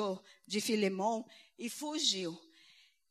de 0.47 0.61
e 1.57 1.69
fugiu. 1.69 2.39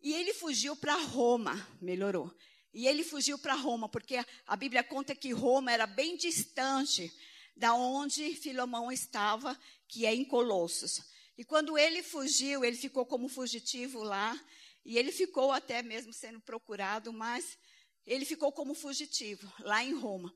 E 0.02 0.14
ele 0.14 0.33
fugiu 0.33 0.75
para 0.76 0.95
Roma, 0.97 1.69
melhorou. 1.81 2.35
E 2.73 2.87
ele 2.87 3.02
fugiu 3.02 3.38
para 3.38 3.55
Roma, 3.55 3.88
porque 3.88 4.25
a 4.47 4.57
Bíblia 4.57 4.83
conta 4.83 5.14
que 5.14 5.33
Roma 5.33 5.73
era 5.73 5.87
bem 5.87 6.17
distante 6.17 7.12
da 7.57 7.75
onde 7.75 8.35
Filemão 8.37 8.90
estava, 8.90 9.59
que 9.88 10.07
é 10.07 10.14
em 10.14 10.25
Colossos. 10.25 11.02
E 11.37 11.45
quando 11.45 11.76
ele 11.76 12.02
fugiu, 12.02 12.64
ele 12.64 12.76
ficou 12.76 13.05
como 13.05 13.29
fugitivo 13.29 14.02
lá, 14.02 14.38
e 14.85 14.97
ele 14.97 15.12
ficou 15.12 15.52
até 15.52 15.83
mesmo 15.83 16.12
sendo 16.12 16.40
procurado, 16.40 17.12
mas 17.12 17.59
ele 18.07 18.25
ficou 18.25 18.50
como 18.52 18.75
fugitivo 18.75 19.52
lá 19.61 19.85
em 19.85 19.93
Roma. 19.93 20.35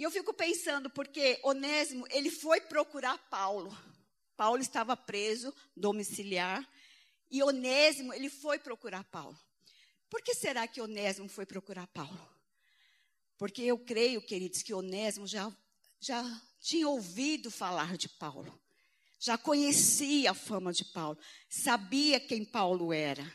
E 0.00 0.02
eu 0.02 0.10
fico 0.10 0.32
pensando, 0.32 0.88
porque 0.88 1.38
Onésimo, 1.42 2.06
ele 2.08 2.30
foi 2.30 2.58
procurar 2.58 3.18
Paulo. 3.28 3.70
Paulo 4.34 4.62
estava 4.62 4.96
preso, 4.96 5.54
domiciliar. 5.76 6.66
E 7.30 7.42
Onésimo, 7.42 8.10
ele 8.14 8.30
foi 8.30 8.58
procurar 8.58 9.04
Paulo. 9.04 9.38
Por 10.08 10.22
que 10.22 10.34
será 10.34 10.66
que 10.66 10.80
Onésimo 10.80 11.28
foi 11.28 11.44
procurar 11.44 11.86
Paulo? 11.88 12.18
Porque 13.36 13.60
eu 13.60 13.78
creio, 13.78 14.22
queridos, 14.22 14.62
que 14.62 14.72
Onésimo 14.72 15.26
já, 15.26 15.54
já 16.00 16.24
tinha 16.62 16.88
ouvido 16.88 17.50
falar 17.50 17.98
de 17.98 18.08
Paulo. 18.08 18.58
já 19.18 19.36
conhecia 19.36 20.30
a 20.30 20.34
fama 20.34 20.72
de 20.72 20.86
Paulo, 20.86 21.18
sabia 21.46 22.18
quem 22.18 22.42
Paulo 22.42 22.90
era. 22.90 23.30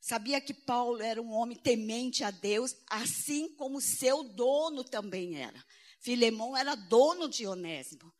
Sabia 0.00 0.40
que 0.40 0.54
Paulo 0.54 1.02
era 1.02 1.20
um 1.20 1.30
homem 1.30 1.58
temente 1.58 2.24
a 2.24 2.30
Deus, 2.30 2.74
assim 2.86 3.54
como 3.54 3.82
seu 3.82 4.24
dono 4.24 4.82
também 4.82 5.36
era. 5.36 5.62
Filemão 6.00 6.56
era 6.56 6.74
dono 6.74 7.28
de 7.28 7.46
Onésimo, 7.46 8.12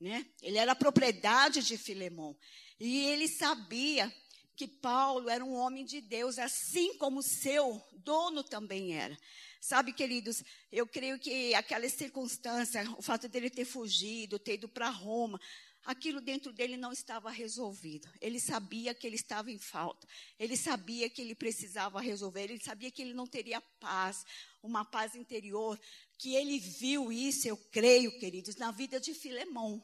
né? 0.00 0.26
Ele 0.42 0.58
era 0.58 0.74
propriedade 0.74 1.62
de 1.62 1.78
Filemão. 1.78 2.36
E 2.78 3.06
ele 3.06 3.28
sabia 3.28 4.12
que 4.56 4.68
Paulo 4.68 5.30
era 5.30 5.44
um 5.44 5.54
homem 5.54 5.84
de 5.84 6.00
Deus, 6.00 6.38
assim 6.38 6.96
como 6.98 7.22
seu 7.22 7.82
dono 7.92 8.44
também 8.44 8.94
era. 8.94 9.16
Sabe, 9.60 9.92
queridos, 9.92 10.42
eu 10.72 10.86
creio 10.86 11.18
que 11.18 11.54
aquela 11.54 11.88
circunstância, 11.88 12.82
o 12.98 13.02
fato 13.02 13.28
dele 13.28 13.48
ter 13.48 13.64
fugido, 13.64 14.38
ter 14.38 14.54
ido 14.54 14.68
para 14.68 14.88
Roma, 14.88 15.40
aquilo 15.84 16.20
dentro 16.20 16.52
dele 16.52 16.76
não 16.76 16.92
estava 16.92 17.30
resolvido. 17.30 18.08
Ele 18.20 18.38
sabia 18.38 18.94
que 18.94 19.06
ele 19.06 19.16
estava 19.16 19.50
em 19.50 19.58
falta. 19.58 20.06
Ele 20.38 20.56
sabia 20.56 21.08
que 21.08 21.20
ele 21.20 21.34
precisava 21.34 22.00
resolver. 22.00 22.44
Ele 22.44 22.60
sabia 22.62 22.90
que 22.90 23.02
ele 23.02 23.14
não 23.14 23.26
teria 23.26 23.60
paz, 23.78 24.24
uma 24.62 24.84
paz 24.84 25.14
interior. 25.14 25.78
Que 26.18 26.34
ele 26.34 26.58
viu 26.58 27.10
isso, 27.10 27.48
eu 27.48 27.56
creio, 27.56 28.18
queridos, 28.18 28.56
na 28.56 28.70
vida 28.70 29.00
de 29.00 29.14
Filemão. 29.14 29.82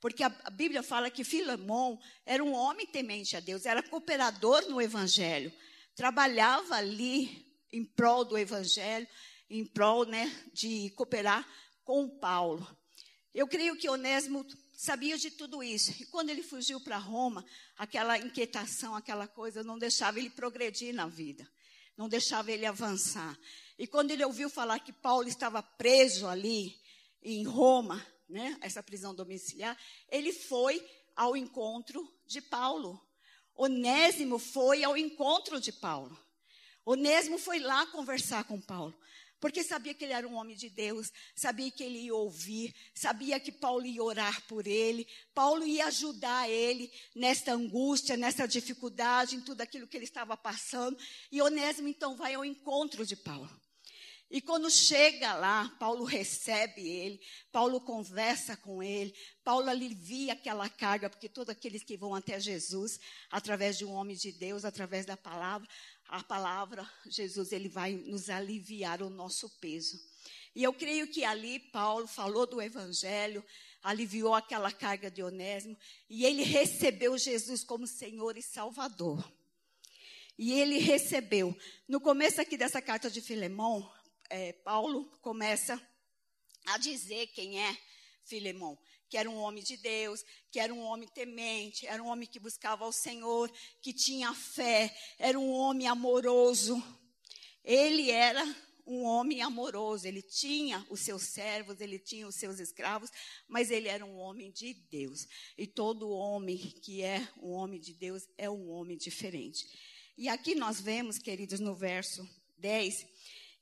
Porque 0.00 0.22
a, 0.22 0.28
Bíblia 0.28 0.82
fala 0.82 1.10
que 1.10 1.24
Filemão 1.24 1.98
era 2.24 2.44
um 2.44 2.52
homem 2.52 2.86
temente 2.86 3.36
a 3.36 3.40
Deus, 3.40 3.64
era 3.64 3.82
cooperador 3.82 4.68
no 4.68 4.80
Evangelho, 4.80 5.52
trabalhava 5.94 6.76
ali 6.76 7.46
em 7.72 7.84
prol 7.84 8.24
do 8.24 8.38
evangelho, 8.38 9.06
em 9.48 9.64
prol 9.64 10.04
né, 10.04 10.30
de 10.52 10.90
cooperar 10.90 11.46
com 11.84 12.08
Paulo. 12.08 12.66
Eu 13.34 13.46
creio 13.46 13.76
que 13.76 13.88
Onésimo 13.88 14.46
sabia 14.76 15.16
de 15.16 15.30
tudo 15.30 15.62
isso. 15.62 15.90
E 15.98 16.04
quando 16.04 16.28
ele 16.28 16.42
fugiu 16.42 16.78
para 16.78 16.98
Roma, 16.98 17.44
aquela 17.78 18.18
inquietação, 18.18 18.94
aquela 18.94 19.26
coisa, 19.26 19.64
não 19.64 19.78
deixava 19.78 20.18
ele 20.18 20.28
progredir 20.28 20.94
na 20.94 21.06
vida, 21.06 21.50
não 21.96 22.08
deixava 22.08 22.52
ele 22.52 22.66
avançar. 22.66 23.36
E 23.78 23.86
quando 23.86 24.10
ele 24.10 24.24
ouviu 24.24 24.50
falar 24.50 24.78
que 24.80 24.92
Paulo 24.92 25.26
estava 25.26 25.62
preso 25.62 26.28
ali 26.28 26.78
em 27.22 27.44
Roma, 27.44 28.06
né, 28.28 28.56
essa 28.60 28.82
prisão 28.82 29.14
domiciliar, 29.14 29.76
ele 30.10 30.32
foi 30.32 30.86
ao 31.14 31.36
encontro 31.36 32.06
de 32.26 32.40
Paulo. 32.42 33.00
Onésimo 33.54 34.38
foi 34.38 34.84
ao 34.84 34.96
encontro 34.96 35.58
de 35.58 35.72
Paulo. 35.72 36.16
Onésimo 36.84 37.38
foi 37.38 37.58
lá 37.58 37.86
conversar 37.86 38.44
com 38.44 38.60
Paulo, 38.60 38.96
porque 39.40 39.62
sabia 39.62 39.94
que 39.94 40.04
ele 40.04 40.12
era 40.12 40.26
um 40.26 40.34
homem 40.34 40.56
de 40.56 40.70
Deus, 40.70 41.12
sabia 41.34 41.70
que 41.70 41.84
ele 41.84 41.98
ia 41.98 42.14
ouvir, 42.14 42.74
sabia 42.94 43.38
que 43.38 43.52
Paulo 43.52 43.84
ia 43.84 44.02
orar 44.02 44.42
por 44.46 44.66
ele, 44.66 45.06
Paulo 45.34 45.66
ia 45.66 45.86
ajudar 45.86 46.48
ele 46.48 46.90
nesta 47.14 47.52
angústia, 47.52 48.16
nessa 48.16 48.46
dificuldade, 48.46 49.36
em 49.36 49.40
tudo 49.40 49.60
aquilo 49.60 49.86
que 49.86 49.96
ele 49.96 50.04
estava 50.04 50.36
passando. 50.36 50.98
E 51.30 51.42
Onésimo 51.42 51.88
então 51.88 52.16
vai 52.16 52.34
ao 52.34 52.44
encontro 52.44 53.04
de 53.04 53.16
Paulo. 53.16 53.50
E 54.28 54.40
quando 54.40 54.68
chega 54.68 55.34
lá, 55.34 55.68
Paulo 55.78 56.02
recebe 56.02 56.80
ele, 56.80 57.20
Paulo 57.52 57.80
conversa 57.80 58.56
com 58.56 58.82
ele, 58.82 59.14
Paulo 59.44 59.70
alivia 59.70 60.32
aquela 60.32 60.68
carga, 60.68 61.08
porque 61.08 61.28
todos 61.28 61.50
aqueles 61.50 61.84
que 61.84 61.96
vão 61.96 62.12
até 62.12 62.40
Jesus, 62.40 62.98
através 63.30 63.78
de 63.78 63.84
um 63.84 63.92
homem 63.92 64.16
de 64.16 64.32
Deus, 64.32 64.64
através 64.64 65.06
da 65.06 65.16
palavra, 65.16 65.68
a 66.08 66.22
palavra, 66.22 66.88
Jesus, 67.06 67.52
ele 67.52 67.68
vai 67.68 67.94
nos 67.94 68.30
aliviar 68.30 69.02
o 69.02 69.10
nosso 69.10 69.50
peso. 69.58 70.00
E 70.54 70.62
eu 70.62 70.72
creio 70.72 71.08
que 71.08 71.24
ali 71.24 71.58
Paulo 71.58 72.06
falou 72.06 72.46
do 72.46 72.62
evangelho, 72.62 73.44
aliviou 73.82 74.34
aquela 74.34 74.72
carga 74.72 75.10
de 75.10 75.22
Onésimo, 75.22 75.76
e 76.08 76.24
ele 76.24 76.42
recebeu 76.42 77.18
Jesus 77.18 77.62
como 77.62 77.86
Senhor 77.86 78.36
e 78.36 78.42
Salvador. 78.42 79.30
E 80.38 80.52
ele 80.52 80.78
recebeu. 80.78 81.56
No 81.88 82.00
começo 82.00 82.40
aqui 82.40 82.56
dessa 82.56 82.80
carta 82.80 83.10
de 83.10 83.20
Filemão, 83.20 83.90
é, 84.28 84.52
Paulo 84.52 85.04
começa 85.20 85.80
a 86.66 86.78
dizer 86.78 87.28
quem 87.28 87.62
é 87.62 87.76
Filemão 88.24 88.78
que 89.08 89.16
era 89.16 89.28
um 89.28 89.38
homem 89.38 89.62
de 89.62 89.76
Deus, 89.76 90.24
que 90.50 90.58
era 90.58 90.72
um 90.72 90.82
homem 90.82 91.08
temente, 91.08 91.86
era 91.86 92.02
um 92.02 92.06
homem 92.06 92.28
que 92.28 92.40
buscava 92.40 92.84
ao 92.84 92.92
Senhor, 92.92 93.50
que 93.80 93.92
tinha 93.92 94.34
fé, 94.34 94.94
era 95.18 95.38
um 95.38 95.50
homem 95.50 95.86
amoroso. 95.86 96.82
Ele 97.64 98.10
era 98.10 98.44
um 98.86 99.02
homem 99.02 99.42
amoroso, 99.42 100.06
ele 100.06 100.22
tinha 100.22 100.86
os 100.88 101.00
seus 101.00 101.22
servos, 101.22 101.80
ele 101.80 101.98
tinha 101.98 102.26
os 102.26 102.36
seus 102.36 102.60
escravos, 102.60 103.10
mas 103.48 103.70
ele 103.70 103.88
era 103.88 104.06
um 104.06 104.16
homem 104.16 104.50
de 104.52 104.72
Deus. 104.74 105.26
E 105.58 105.66
todo 105.66 106.08
homem 106.08 106.56
que 106.56 107.02
é 107.02 107.28
um 107.42 107.50
homem 107.50 107.80
de 107.80 107.92
Deus 107.92 108.28
é 108.38 108.48
um 108.48 108.70
homem 108.70 108.96
diferente. 108.96 109.66
E 110.16 110.28
aqui 110.28 110.54
nós 110.54 110.80
vemos, 110.80 111.18
queridos, 111.18 111.58
no 111.58 111.74
verso 111.74 112.26
10, 112.58 113.06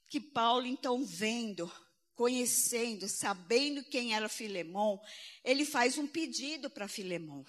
que 0.09 0.20
Paulo, 0.20 0.66
então, 0.66 1.04
vendo 1.04 1.72
conhecendo, 2.14 3.09
sabendo 3.09 3.85
quem 3.85 4.14
era 4.14 4.29
Filemão, 4.29 5.00
ele 5.44 5.64
faz 5.64 5.98
um 5.98 6.07
pedido 6.07 6.70
para 6.70 6.88
Filemão. 6.88 7.44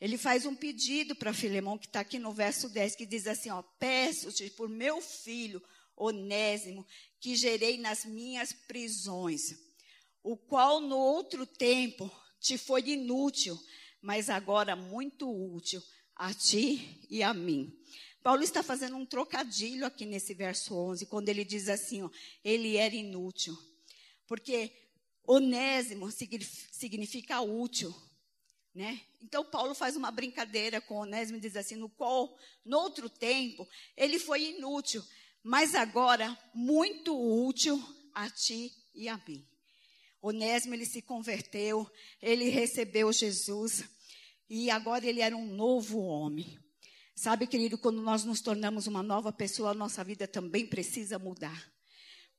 Ele 0.00 0.18
faz 0.18 0.44
um 0.44 0.54
pedido 0.54 1.14
para 1.14 1.32
Filemão, 1.32 1.78
que 1.78 1.86
está 1.86 2.00
aqui 2.00 2.18
no 2.18 2.32
verso 2.32 2.68
10, 2.68 2.96
que 2.96 3.06
diz 3.06 3.26
assim: 3.26 3.50
ó, 3.50 3.62
peço-te 3.78 4.50
por 4.50 4.68
meu 4.68 5.00
filho 5.00 5.62
Onésimo, 5.96 6.86
que 7.20 7.36
gerei 7.36 7.78
nas 7.78 8.04
minhas 8.04 8.52
prisões, 8.52 9.54
o 10.22 10.36
qual 10.36 10.80
no 10.80 10.98
outro 10.98 11.46
tempo 11.46 12.10
te 12.40 12.58
foi 12.58 12.82
inútil, 12.82 13.58
mas 14.02 14.28
agora 14.28 14.76
muito 14.76 15.30
útil 15.30 15.82
a 16.16 16.34
ti 16.34 17.00
e 17.08 17.22
a 17.22 17.32
mim. 17.32 17.72
Paulo 18.24 18.42
está 18.42 18.62
fazendo 18.62 18.96
um 18.96 19.04
trocadilho 19.04 19.84
aqui 19.84 20.06
nesse 20.06 20.32
verso 20.32 20.74
11, 20.74 21.04
quando 21.04 21.28
ele 21.28 21.44
diz 21.44 21.68
assim, 21.68 22.02
ó, 22.02 22.10
ele 22.42 22.78
era 22.78 22.94
inútil. 22.94 23.54
Porque 24.26 24.72
onésimo 25.26 26.10
significa 26.10 27.42
útil, 27.42 27.94
né? 28.74 28.98
Então 29.20 29.44
Paulo 29.44 29.74
faz 29.74 29.94
uma 29.94 30.10
brincadeira 30.10 30.80
com 30.80 30.94
Onésimo 31.00 31.36
e 31.36 31.40
diz 31.40 31.54
assim, 31.54 31.76
no 31.76 31.90
qual, 31.90 32.34
no 32.64 32.78
outro 32.78 33.10
tempo, 33.10 33.68
ele 33.94 34.18
foi 34.18 34.56
inútil, 34.56 35.04
mas 35.42 35.74
agora 35.74 36.34
muito 36.54 37.14
útil 37.14 37.78
a 38.14 38.30
ti 38.30 38.72
e 38.94 39.06
a 39.06 39.20
mim. 39.28 39.46
Onésimo, 40.22 40.72
ele 40.72 40.86
se 40.86 41.02
converteu, 41.02 41.86
ele 42.22 42.48
recebeu 42.48 43.12
Jesus, 43.12 43.84
e 44.48 44.70
agora 44.70 45.06
ele 45.06 45.20
era 45.20 45.36
um 45.36 45.54
novo 45.54 46.00
homem. 46.00 46.58
Sabe, 47.14 47.46
querido, 47.46 47.78
quando 47.78 48.02
nós 48.02 48.24
nos 48.24 48.40
tornamos 48.40 48.86
uma 48.86 49.02
nova 49.02 49.32
pessoa, 49.32 49.70
a 49.70 49.74
nossa 49.74 50.02
vida 50.02 50.26
também 50.26 50.66
precisa 50.66 51.18
mudar. 51.18 51.72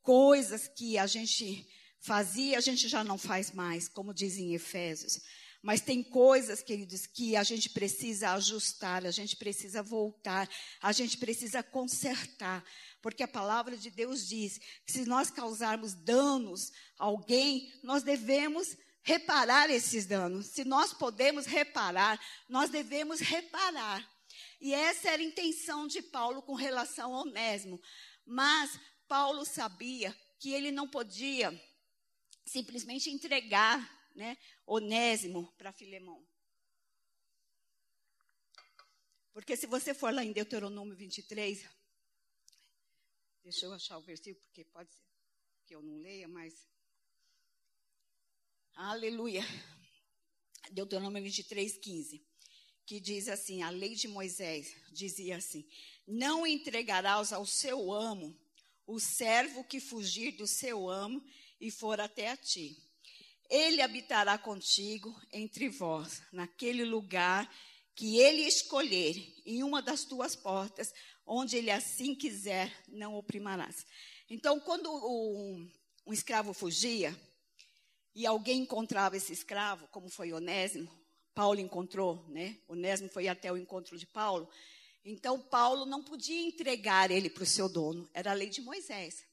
Coisas 0.02 0.68
que 0.68 0.98
a 0.98 1.08
gente 1.08 1.68
fazia, 2.00 2.58
a 2.58 2.62
gente 2.62 2.88
já 2.88 3.04
não 3.04 3.18
faz 3.18 3.52
mais, 3.52 3.88
como 3.88 4.14
dizem 4.14 4.52
em 4.52 4.54
Efésios. 4.54 5.22
Mas 5.64 5.82
tem 5.82 6.04
coisas, 6.04 6.62
queridos, 6.62 7.08
que 7.08 7.36
a 7.36 7.42
gente 7.42 7.72
precisa 7.72 8.34
ajustar, 8.34 9.04
a 9.04 9.10
gente 9.10 9.36
precisa 9.36 9.82
voltar, 9.82 10.48
a 10.80 10.92
gente 10.92 11.18
precisa 11.18 11.64
consertar. 11.64 12.64
Porque 13.02 13.24
a 13.24 13.28
palavra 13.28 13.76
de 13.76 13.90
Deus 13.90 14.28
diz 14.28 14.60
que 14.86 14.92
se 14.92 15.06
nós 15.06 15.32
causarmos 15.32 15.96
danos 15.96 16.72
a 17.00 17.06
alguém, 17.06 17.74
nós 17.82 18.04
devemos 18.04 18.78
reparar 19.02 19.72
esses 19.72 20.06
danos. 20.06 20.48
Se 20.48 20.64
nós 20.64 20.94
podemos 20.94 21.48
reparar, 21.48 22.20
nós 22.48 22.70
devemos 22.70 23.20
reparar. 23.20 24.08
E 24.60 24.74
essa 24.74 25.10
era 25.10 25.22
a 25.22 25.26
intenção 25.26 25.88
de 25.88 26.02
Paulo 26.02 26.42
com 26.42 26.54
relação 26.54 27.14
ao 27.14 27.22
Onésimo. 27.22 27.82
Mas 28.26 28.80
Paulo 29.08 29.46
sabia 29.46 30.16
que 30.40 30.52
ele 30.52 30.72
não 30.72 30.88
podia 30.88 31.52
simplesmente 32.46 33.10
entregar 33.10 33.80
né, 34.16 34.38
Onésimo 34.66 35.52
para 35.58 35.74
Filemão. 35.74 36.26
Porque 39.34 39.58
se 39.58 39.68
você 39.68 39.94
for 39.94 40.14
lá 40.14 40.24
em 40.24 40.32
Deuteronômio 40.32 40.96
23, 40.96 41.70
deixa 43.44 43.66
eu 43.66 43.74
achar 43.74 43.98
o 43.98 44.02
versículo, 44.02 44.42
porque 44.46 44.64
pode 44.64 44.94
ser 44.94 45.04
que 45.66 45.76
eu 45.76 45.82
não 45.82 45.98
leia, 45.98 46.28
mas. 46.28 46.70
Aleluia. 48.76 49.42
Deuteronômio 50.72 51.22
23, 51.22 51.78
15 51.78 52.35
que 52.86 53.00
diz 53.00 53.28
assim: 53.28 53.62
a 53.62 53.70
lei 53.70 53.96
de 53.96 54.08
Moisés 54.08 54.74
dizia 54.92 55.38
assim: 55.38 55.68
Não 56.08 56.46
entregarás 56.46 57.34
ao 57.34 57.46
seu 57.46 57.92
amo 57.92 58.38
o 58.86 59.00
servo 59.00 59.64
que 59.64 59.80
fugir 59.80 60.34
do 60.34 60.46
seu 60.46 60.90
amo 60.90 61.24
e 61.60 61.72
for 61.72 62.00
até 62.00 62.30
a 62.30 62.38
ti. 62.38 62.78
Ele 63.50 63.82
habitará 63.82 64.38
contigo 64.38 65.14
entre 65.32 65.70
vós, 65.70 66.22
naquele 66.32 66.84
lugar 66.84 67.52
que 67.96 68.18
ele 68.18 68.42
escolher, 68.42 69.16
em 69.46 69.64
uma 69.64 69.82
das 69.82 70.04
tuas 70.04 70.36
portas, 70.36 70.92
onde 71.26 71.56
ele 71.56 71.72
assim 71.72 72.14
quiser, 72.14 72.84
não 72.88 73.16
oprimarás. 73.16 73.86
Então, 74.30 74.60
quando 74.60 74.92
o, 74.92 75.68
um 76.06 76.14
escravo 76.14 76.54
fugia, 76.54 77.16
e 78.14 78.26
alguém 78.26 78.62
encontrava 78.62 79.18
esse 79.18 79.32
escravo, 79.32 79.88
como 79.90 80.10
foi 80.10 80.34
Onésimo, 80.34 80.92
Paulo 81.36 81.60
encontrou, 81.60 82.26
né? 82.30 82.58
Onésimo 82.68 83.10
foi 83.10 83.28
até 83.28 83.52
o 83.52 83.58
encontro 83.58 83.98
de 83.98 84.08
Paulo. 84.08 84.50
Então, 85.04 85.40
Paulo 85.40 85.86
não 85.86 86.02
podia 86.02 86.42
entregar 86.42 87.12
ele 87.12 87.30
para 87.30 87.44
o 87.44 87.46
seu 87.46 87.70
dono, 87.70 88.10
era 88.14 88.32
a 88.32 88.34
lei 88.34 88.50
de 88.50 88.62
Moisés. 88.62 89.24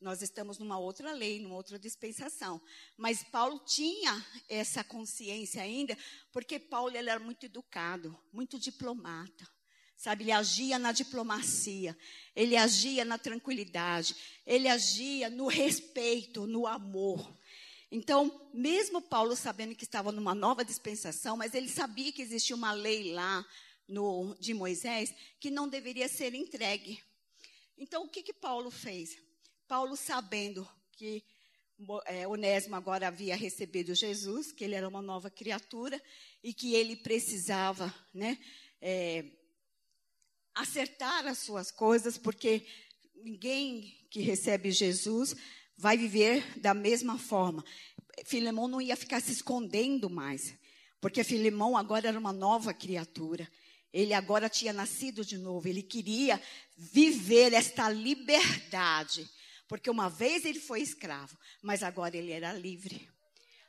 Nós 0.00 0.22
estamos 0.22 0.58
numa 0.58 0.78
outra 0.78 1.12
lei, 1.12 1.40
numa 1.40 1.54
outra 1.54 1.78
dispensação. 1.78 2.60
Mas 2.96 3.22
Paulo 3.22 3.60
tinha 3.60 4.24
essa 4.48 4.82
consciência 4.82 5.62
ainda, 5.62 5.96
porque 6.32 6.58
Paulo 6.58 6.96
ele 6.96 7.10
era 7.10 7.20
muito 7.20 7.46
educado, 7.46 8.16
muito 8.32 8.58
diplomata. 8.58 9.46
Sabe, 9.96 10.24
ele 10.24 10.32
agia 10.32 10.80
na 10.80 10.90
diplomacia, 10.90 11.96
ele 12.34 12.56
agia 12.56 13.04
na 13.04 13.16
tranquilidade, 13.18 14.16
ele 14.44 14.66
agia 14.66 15.30
no 15.30 15.46
respeito, 15.46 16.44
no 16.44 16.66
amor. 16.66 17.32
Então, 17.94 18.48
mesmo 18.54 19.02
Paulo 19.02 19.36
sabendo 19.36 19.74
que 19.74 19.84
estava 19.84 20.10
numa 20.10 20.34
nova 20.34 20.64
dispensação, 20.64 21.36
mas 21.36 21.52
ele 21.52 21.68
sabia 21.68 22.10
que 22.10 22.22
existia 22.22 22.56
uma 22.56 22.72
lei 22.72 23.12
lá 23.12 23.46
no, 23.86 24.34
de 24.40 24.54
Moisés 24.54 25.14
que 25.38 25.50
não 25.50 25.68
deveria 25.68 26.08
ser 26.08 26.34
entregue. 26.34 27.04
Então, 27.76 28.04
o 28.04 28.08
que, 28.08 28.22
que 28.22 28.32
Paulo 28.32 28.70
fez? 28.70 29.18
Paulo, 29.68 29.94
sabendo 29.94 30.66
que 30.92 31.22
é, 32.06 32.26
Onésimo 32.26 32.76
agora 32.76 33.08
havia 33.08 33.36
recebido 33.36 33.94
Jesus, 33.94 34.52
que 34.52 34.64
ele 34.64 34.74
era 34.74 34.88
uma 34.88 35.02
nova 35.02 35.30
criatura 35.30 36.02
e 36.42 36.54
que 36.54 36.74
ele 36.74 36.96
precisava, 36.96 37.94
né? 38.14 38.38
É, 38.80 39.26
acertar 40.54 41.26
as 41.26 41.40
suas 41.40 41.70
coisas, 41.70 42.16
porque 42.16 42.66
ninguém 43.16 44.06
que 44.08 44.20
recebe 44.20 44.70
Jesus 44.70 45.36
vai 45.76 45.96
viver 45.96 46.58
da 46.58 46.74
mesma 46.74 47.18
forma. 47.18 47.64
Filemão 48.24 48.68
não 48.68 48.80
ia 48.80 48.96
ficar 48.96 49.20
se 49.20 49.32
escondendo 49.32 50.08
mais, 50.08 50.54
porque 51.00 51.24
Filemão 51.24 51.76
agora 51.76 52.08
era 52.08 52.18
uma 52.18 52.32
nova 52.32 52.72
criatura. 52.72 53.48
Ele 53.92 54.14
agora 54.14 54.48
tinha 54.48 54.72
nascido 54.72 55.24
de 55.24 55.36
novo, 55.36 55.68
ele 55.68 55.82
queria 55.82 56.40
viver 56.76 57.52
esta 57.52 57.90
liberdade, 57.90 59.28
porque 59.68 59.90
uma 59.90 60.08
vez 60.08 60.44
ele 60.44 60.60
foi 60.60 60.80
escravo, 60.80 61.36
mas 61.62 61.82
agora 61.82 62.16
ele 62.16 62.32
era 62.32 62.52
livre 62.52 63.11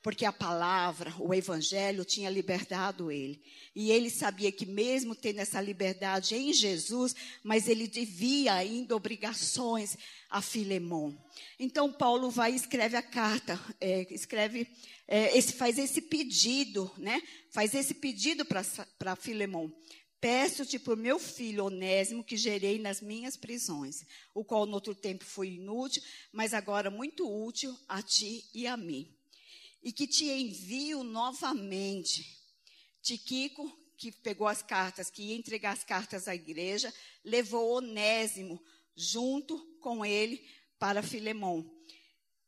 porque 0.03 0.25
a 0.25 0.33
palavra, 0.33 1.15
o 1.17 1.33
evangelho 1.33 2.03
tinha 2.03 2.29
libertado 2.29 3.09
ele. 3.09 3.41
E 3.73 3.89
ele 3.89 4.09
sabia 4.09 4.51
que 4.51 4.65
mesmo 4.65 5.15
tendo 5.15 5.39
essa 5.39 5.61
liberdade 5.61 6.35
em 6.35 6.51
Jesus, 6.51 7.15
mas 7.41 7.69
ele 7.69 7.87
devia 7.87 8.53
ainda 8.53 8.97
obrigações 8.97 9.97
a 10.29 10.41
Filemon. 10.41 11.13
Então 11.57 11.91
Paulo 11.91 12.29
vai 12.29 12.51
e 12.51 12.55
escreve 12.57 12.97
a 12.97 13.01
carta, 13.01 13.57
é, 13.79 14.05
escreve, 14.13 14.67
é, 15.07 15.35
esse, 15.37 15.53
faz 15.53 15.79
esse 15.79 16.01
pedido, 16.01 16.91
né? 16.97 17.21
Faz 17.49 17.73
esse 17.73 17.93
pedido 17.93 18.43
para 18.45 19.15
Filemon. 19.15 19.69
Peço-te 20.19 20.77
por 20.77 20.97
meu 20.97 21.17
filho 21.17 21.65
Onésimo, 21.65 22.25
que 22.25 22.35
gerei 22.35 22.77
nas 22.77 22.99
minhas 22.99 23.37
prisões, 23.37 24.05
o 24.33 24.43
qual 24.43 24.65
no 24.65 24.73
outro 24.73 24.93
tempo 24.93 25.23
foi 25.23 25.53
inútil, 25.53 26.03
mas 26.31 26.53
agora 26.53 26.89
muito 26.89 27.25
útil 27.25 27.77
a 27.87 28.01
ti 28.01 28.43
e 28.53 28.67
a 28.67 28.75
mim 28.75 29.09
e 29.83 29.91
que 29.91 30.07
te 30.07 30.25
envio 30.25 31.03
novamente. 31.03 32.41
Tiquico, 33.01 33.69
que 33.97 34.11
pegou 34.11 34.47
as 34.47 34.61
cartas, 34.61 35.09
que 35.09 35.23
ia 35.23 35.35
entregar 35.35 35.73
as 35.73 35.83
cartas 35.83 36.27
à 36.27 36.33
igreja, 36.33 36.93
levou 37.23 37.77
Onésimo 37.77 38.61
junto 38.95 39.59
com 39.79 40.05
ele 40.05 40.41
para 40.79 41.03
Filemão. 41.03 41.69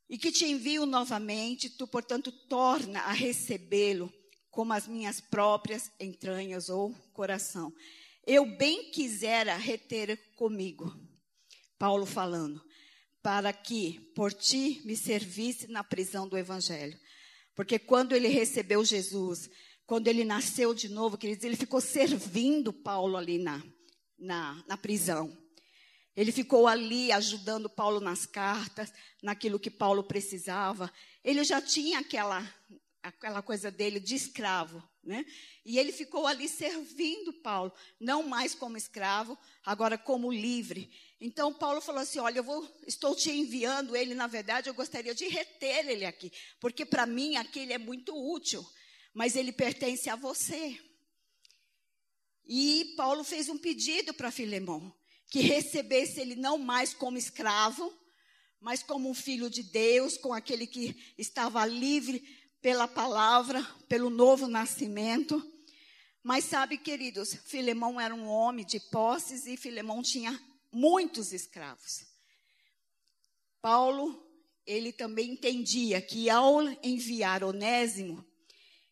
E 0.10 0.18
que 0.18 0.32
te 0.32 0.46
envio 0.46 0.86
novamente, 0.86 1.70
tu, 1.70 1.88
portanto, 1.88 2.32
torna 2.32 3.02
a 3.02 3.12
recebê-lo 3.12 4.14
como 4.52 4.72
as 4.74 4.88
minhas 4.88 5.20
próprias 5.20 5.92
entranhas 6.00 6.70
ou 6.70 6.94
coração. 7.12 7.74
Eu 8.26 8.46
bem 8.58 8.92
quisera 8.92 9.56
reter 9.58 10.18
comigo, 10.36 10.96
Paulo 11.78 12.06
falando, 12.06 12.64
para 13.22 13.52
que 13.52 14.00
por 14.16 14.32
ti 14.32 14.82
me 14.86 14.96
servisse 14.96 15.68
na 15.68 15.84
prisão 15.84 16.28
do 16.28 16.38
evangelho. 16.38 16.98
Porque 17.56 17.80
quando 17.80 18.14
ele 18.14 18.28
recebeu 18.28 18.84
Jesus, 18.84 19.50
quando 19.88 20.08
ele 20.08 20.26
nasceu 20.26 20.74
de 20.74 20.90
novo, 20.90 21.18
queridos, 21.18 21.44
ele 21.44 21.56
ficou 21.56 21.80
servindo 21.80 22.74
Paulo 22.74 23.16
ali 23.16 23.38
na, 23.38 23.64
na, 24.20 24.64
na 24.68 24.78
prisão. 24.78 25.36
Ele 26.16 26.32
ficou 26.32 26.68
ali 26.68 27.12
ajudando 27.12 27.70
Paulo 27.70 28.00
nas 28.00 28.26
cartas, 28.26 28.92
naquilo 29.22 29.60
que 29.60 29.70
Paulo 29.70 30.04
precisava. 30.04 30.92
Ele 31.24 31.44
já 31.44 31.62
tinha 31.62 32.00
aquela, 32.00 32.42
aquela 33.06 33.42
coisa 33.42 33.70
dele 33.70 34.00
de 34.00 34.16
escravo, 34.16 34.84
né? 35.04 35.24
E 35.64 35.78
ele 35.78 35.92
ficou 35.92 36.26
ali 36.26 36.50
servindo 36.50 37.32
Paulo, 37.32 37.72
não 38.00 38.24
mais 38.24 38.56
como 38.56 38.78
escravo, 38.78 39.38
agora 39.64 39.96
como 39.96 40.32
livre. 40.32 40.92
Então 41.22 41.54
Paulo 41.54 41.82
falou 41.82 42.02
assim: 42.02 42.20
Olha, 42.20 42.40
eu 42.40 42.44
vou, 42.44 42.68
estou 42.88 43.16
te 43.16 43.30
enviando 43.30 43.96
ele, 43.96 44.16
na 44.16 44.26
verdade, 44.26 44.70
eu 44.70 44.74
gostaria 44.74 45.14
de 45.14 45.28
reter 45.28 45.88
ele 45.88 46.04
aqui, 46.04 46.32
porque 46.60 46.84
para 46.84 47.06
mim 47.06 47.36
aquele 47.36 47.74
é 47.74 47.78
muito 47.78 48.16
útil, 48.16 48.66
mas 49.14 49.36
ele 49.36 49.52
pertence 49.52 50.10
a 50.10 50.16
você. 50.16 50.80
E 52.44 52.94
Paulo 52.98 53.24
fez 53.24 53.50
um 53.50 53.58
pedido 53.58 54.14
para 54.14 54.32
Filemão, 54.32 54.94
que 55.30 55.42
recebesse 55.42 56.20
ele 56.20 56.36
não 56.36 56.58
mais 56.58 56.94
como 56.94 57.18
escravo, 57.18 57.92
mas 58.60 58.82
como 58.82 59.10
um 59.10 59.14
filho 59.14 59.48
de 59.48 59.62
Deus, 59.62 60.18
com 60.18 60.34
aquele 60.34 60.66
que 60.66 61.14
estava 61.20 61.64
livre 61.68 62.45
pela 62.66 62.88
palavra, 62.88 63.64
pelo 63.88 64.10
novo 64.10 64.48
nascimento. 64.48 65.40
Mas 66.24 66.46
sabe, 66.46 66.80
queridos, 66.80 67.36
Filemão 67.46 68.02
era 68.02 68.16
um 68.16 68.26
homem 68.26 68.66
de 68.66 68.80
posses 68.80 69.46
e 69.46 69.56
Filemão 69.56 70.02
tinha 70.02 70.42
muitos 70.72 71.32
escravos. 71.32 72.08
Paulo, 73.62 74.28
ele 74.66 74.92
também 74.92 75.34
entendia 75.34 76.02
que 76.02 76.28
ao 76.28 76.60
enviar 76.84 77.44
Onésimo, 77.44 78.26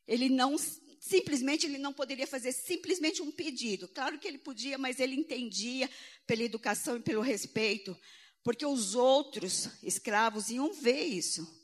ele 0.08 0.30
não 0.30 0.56
simplesmente 1.00 1.66
ele 1.66 1.80
não 1.80 1.94
poderia 1.94 2.28
fazer 2.28 2.52
simplesmente 2.52 3.24
um 3.24 3.32
pedido. 3.32 3.88
Claro 3.88 4.20
que 4.20 4.28
ele 4.28 4.38
podia, 4.38 4.78
mas 4.78 5.00
ele 5.00 5.16
entendia 5.16 5.90
pela 6.28 6.44
educação 6.44 6.98
e 6.98 7.02
pelo 7.02 7.22
respeito, 7.22 7.98
porque 8.44 8.68
os 8.68 8.94
outros 8.94 9.68
escravos 9.82 10.52
iam 10.52 10.72
ver 10.74 11.06
isso, 11.06 11.63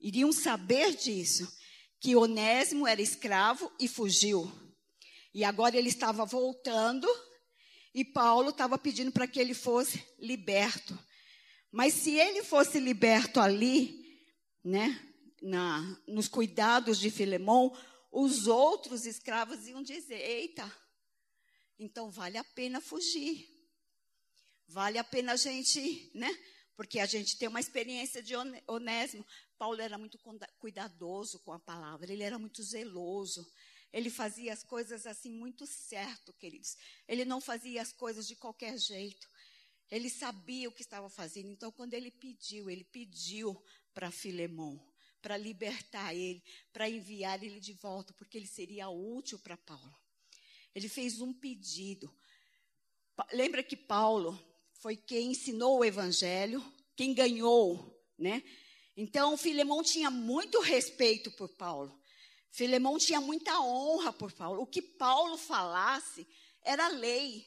iriam 0.00 0.32
saber 0.32 0.94
disso, 0.94 1.50
que 2.00 2.16
Onésimo 2.16 2.86
era 2.86 3.02
escravo 3.02 3.72
e 3.78 3.88
fugiu. 3.88 4.50
E 5.34 5.44
agora 5.44 5.76
ele 5.76 5.88
estava 5.88 6.24
voltando 6.24 7.06
e 7.94 8.04
Paulo 8.04 8.50
estava 8.50 8.78
pedindo 8.78 9.12
para 9.12 9.26
que 9.26 9.40
ele 9.40 9.54
fosse 9.54 10.04
liberto. 10.18 10.98
Mas 11.70 11.94
se 11.94 12.14
ele 12.14 12.42
fosse 12.42 12.78
liberto 12.78 13.40
ali, 13.40 14.22
né, 14.64 15.00
na, 15.42 16.00
nos 16.06 16.28
cuidados 16.28 16.98
de 16.98 17.10
Filemão, 17.10 17.76
os 18.10 18.46
outros 18.46 19.06
escravos 19.06 19.66
iam 19.66 19.82
dizer: 19.82 20.20
Eita, 20.20 20.70
então 21.78 22.10
vale 22.10 22.38
a 22.38 22.44
pena 22.44 22.80
fugir. 22.80 23.48
Vale 24.66 24.98
a 24.98 25.04
pena 25.04 25.32
a 25.32 25.36
gente, 25.36 26.10
né? 26.14 26.30
Porque 26.76 27.00
a 27.00 27.06
gente 27.06 27.38
tem 27.38 27.48
uma 27.48 27.60
experiência 27.60 28.22
de 28.22 28.34
Onésimo. 28.66 29.24
Paulo 29.58 29.80
era 29.80 29.98
muito 29.98 30.18
cuidadoso 30.58 31.40
com 31.40 31.52
a 31.52 31.58
palavra, 31.58 32.12
ele 32.12 32.22
era 32.22 32.38
muito 32.38 32.62
zeloso. 32.62 33.46
Ele 33.92 34.10
fazia 34.10 34.52
as 34.52 34.62
coisas 34.62 35.06
assim 35.06 35.32
muito 35.32 35.66
certo, 35.66 36.32
queridos. 36.34 36.76
Ele 37.06 37.24
não 37.24 37.40
fazia 37.40 37.80
as 37.80 37.92
coisas 37.92 38.28
de 38.28 38.36
qualquer 38.36 38.78
jeito. 38.78 39.28
Ele 39.90 40.10
sabia 40.10 40.68
o 40.68 40.72
que 40.72 40.82
estava 40.82 41.08
fazendo. 41.08 41.50
Então, 41.50 41.72
quando 41.72 41.94
ele 41.94 42.10
pediu, 42.10 42.68
ele 42.68 42.84
pediu 42.84 43.60
para 43.94 44.10
Filemão, 44.10 44.78
para 45.22 45.36
libertar 45.36 46.14
ele, 46.14 46.42
para 46.72 46.88
enviar 46.88 47.42
ele 47.42 47.58
de 47.58 47.72
volta, 47.72 48.12
porque 48.12 48.36
ele 48.36 48.46
seria 48.46 48.90
útil 48.90 49.38
para 49.38 49.56
Paulo. 49.56 49.98
Ele 50.74 50.88
fez 50.88 51.20
um 51.20 51.32
pedido. 51.32 52.14
Lembra 53.32 53.62
que 53.62 53.76
Paulo 53.76 54.38
foi 54.74 54.96
quem 54.96 55.32
ensinou 55.32 55.78
o 55.78 55.84
evangelho, 55.84 56.62
quem 56.94 57.14
ganhou, 57.14 57.98
né? 58.18 58.42
Então, 59.00 59.36
Filemão 59.36 59.80
tinha 59.80 60.10
muito 60.10 60.58
respeito 60.60 61.30
por 61.30 61.48
Paulo. 61.50 61.96
Filemão 62.50 62.98
tinha 62.98 63.20
muita 63.20 63.60
honra 63.60 64.12
por 64.12 64.32
Paulo. 64.32 64.60
O 64.60 64.66
que 64.66 64.82
Paulo 64.82 65.38
falasse 65.38 66.26
era 66.64 66.88
lei. 66.88 67.46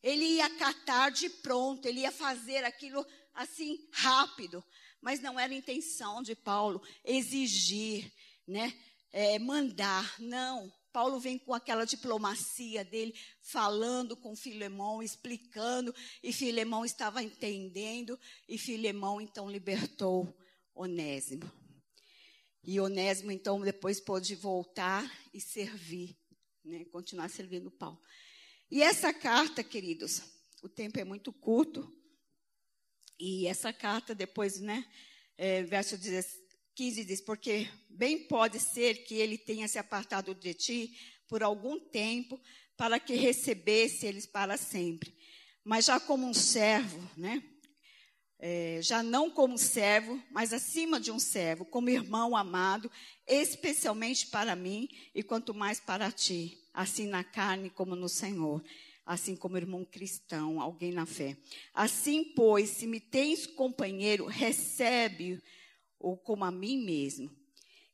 Ele 0.00 0.24
ia 0.24 0.48
catar 0.50 1.10
de 1.10 1.28
pronto, 1.28 1.86
ele 1.86 2.02
ia 2.02 2.12
fazer 2.12 2.62
aquilo 2.62 3.04
assim 3.34 3.84
rápido. 3.90 4.62
Mas 5.00 5.18
não 5.18 5.40
era 5.40 5.52
intenção 5.52 6.22
de 6.22 6.36
Paulo 6.36 6.80
exigir, 7.04 8.08
né? 8.46 8.72
É, 9.10 9.40
mandar. 9.40 10.14
Não. 10.20 10.72
Paulo 10.92 11.18
vem 11.18 11.36
com 11.36 11.52
aquela 11.52 11.84
diplomacia 11.84 12.84
dele, 12.84 13.12
falando 13.40 14.16
com 14.16 14.36
Filemão, 14.36 15.02
explicando, 15.02 15.92
e 16.22 16.32
Filemão 16.32 16.84
estava 16.84 17.24
entendendo, 17.24 18.16
e 18.48 18.56
Filemão 18.56 19.20
então 19.20 19.50
libertou 19.50 20.32
Onésimo. 20.74 21.50
E 22.64 22.78
Onésimo, 22.80 23.32
então, 23.32 23.60
depois 23.60 24.00
pôde 24.00 24.34
voltar 24.34 25.10
e 25.34 25.40
servir, 25.40 26.16
né? 26.64 26.84
continuar 26.86 27.28
servindo 27.28 27.70
Paulo. 27.70 28.00
E 28.70 28.82
essa 28.82 29.12
carta, 29.12 29.64
queridos, 29.64 30.22
o 30.62 30.68
tempo 30.68 30.98
é 30.98 31.04
muito 31.04 31.32
curto. 31.32 31.92
E 33.18 33.46
essa 33.46 33.72
carta, 33.72 34.14
depois, 34.14 34.60
né? 34.60 34.88
É, 35.36 35.62
verso 35.62 35.98
15 36.74 37.04
diz: 37.04 37.20
Porque 37.20 37.68
bem 37.90 38.26
pode 38.26 38.58
ser 38.60 39.04
que 39.04 39.14
ele 39.14 39.36
tenha 39.36 39.68
se 39.68 39.78
apartado 39.78 40.34
de 40.34 40.54
ti 40.54 40.96
por 41.28 41.42
algum 41.42 41.78
tempo, 41.78 42.40
para 42.76 42.98
que 43.00 43.14
recebesse 43.14 44.06
eles 44.06 44.26
para 44.26 44.56
sempre. 44.56 45.16
Mas 45.64 45.84
já 45.86 46.00
como 46.00 46.26
um 46.26 46.34
servo, 46.34 47.10
né? 47.16 47.42
É, 48.44 48.80
já 48.82 49.04
não 49.04 49.30
como 49.30 49.56
servo, 49.56 50.20
mas 50.28 50.52
acima 50.52 50.98
de 50.98 51.12
um 51.12 51.18
servo, 51.20 51.64
como 51.64 51.88
irmão 51.88 52.36
amado, 52.36 52.90
especialmente 53.24 54.26
para 54.26 54.56
mim 54.56 54.88
e 55.14 55.22
quanto 55.22 55.54
mais 55.54 55.78
para 55.78 56.10
ti, 56.10 56.58
assim 56.74 57.06
na 57.06 57.22
carne 57.22 57.70
como 57.70 57.94
no 57.94 58.08
Senhor, 58.08 58.60
assim 59.06 59.36
como 59.36 59.56
irmão 59.56 59.84
cristão, 59.84 60.60
alguém 60.60 60.90
na 60.90 61.06
fé. 61.06 61.36
Assim, 61.72 62.24
pois, 62.34 62.70
se 62.70 62.84
me 62.84 62.98
tens 62.98 63.46
companheiro, 63.46 64.26
recebe-o 64.26 66.16
como 66.16 66.44
a 66.44 66.50
mim 66.50 66.84
mesmo. 66.84 67.30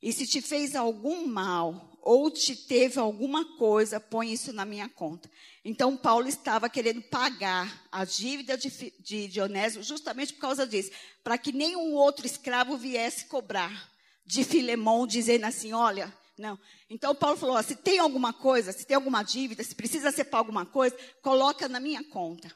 E 0.00 0.14
se 0.14 0.26
te 0.26 0.40
fez 0.40 0.74
algum 0.74 1.26
mal, 1.26 1.97
ou 2.10 2.30
te 2.30 2.56
teve 2.56 2.98
alguma 2.98 3.44
coisa, 3.58 4.00
põe 4.00 4.32
isso 4.32 4.50
na 4.50 4.64
minha 4.64 4.88
conta. 4.88 5.30
Então, 5.62 5.94
Paulo 5.94 6.26
estava 6.26 6.66
querendo 6.66 7.02
pagar 7.02 7.86
a 7.92 8.02
dívida 8.02 8.56
de, 8.56 8.70
de 8.98 9.28
Dionésio 9.28 9.82
justamente 9.82 10.32
por 10.32 10.40
causa 10.40 10.66
disso, 10.66 10.90
para 11.22 11.36
que 11.36 11.52
nenhum 11.52 11.92
outro 11.92 12.24
escravo 12.24 12.78
viesse 12.78 13.26
cobrar 13.26 13.92
de 14.24 14.42
Filemão, 14.42 15.06
dizendo 15.06 15.44
assim: 15.44 15.74
olha, 15.74 16.10
não. 16.38 16.58
Então, 16.88 17.14
Paulo 17.14 17.36
falou: 17.36 17.62
se 17.62 17.76
tem 17.76 17.98
alguma 17.98 18.32
coisa, 18.32 18.72
se 18.72 18.86
tem 18.86 18.94
alguma 18.94 19.22
dívida, 19.22 19.62
se 19.62 19.74
precisa 19.74 20.10
ser 20.10 20.24
para 20.24 20.38
alguma 20.38 20.64
coisa, 20.64 20.96
coloca 21.20 21.68
na 21.68 21.78
minha 21.78 22.02
conta. 22.04 22.50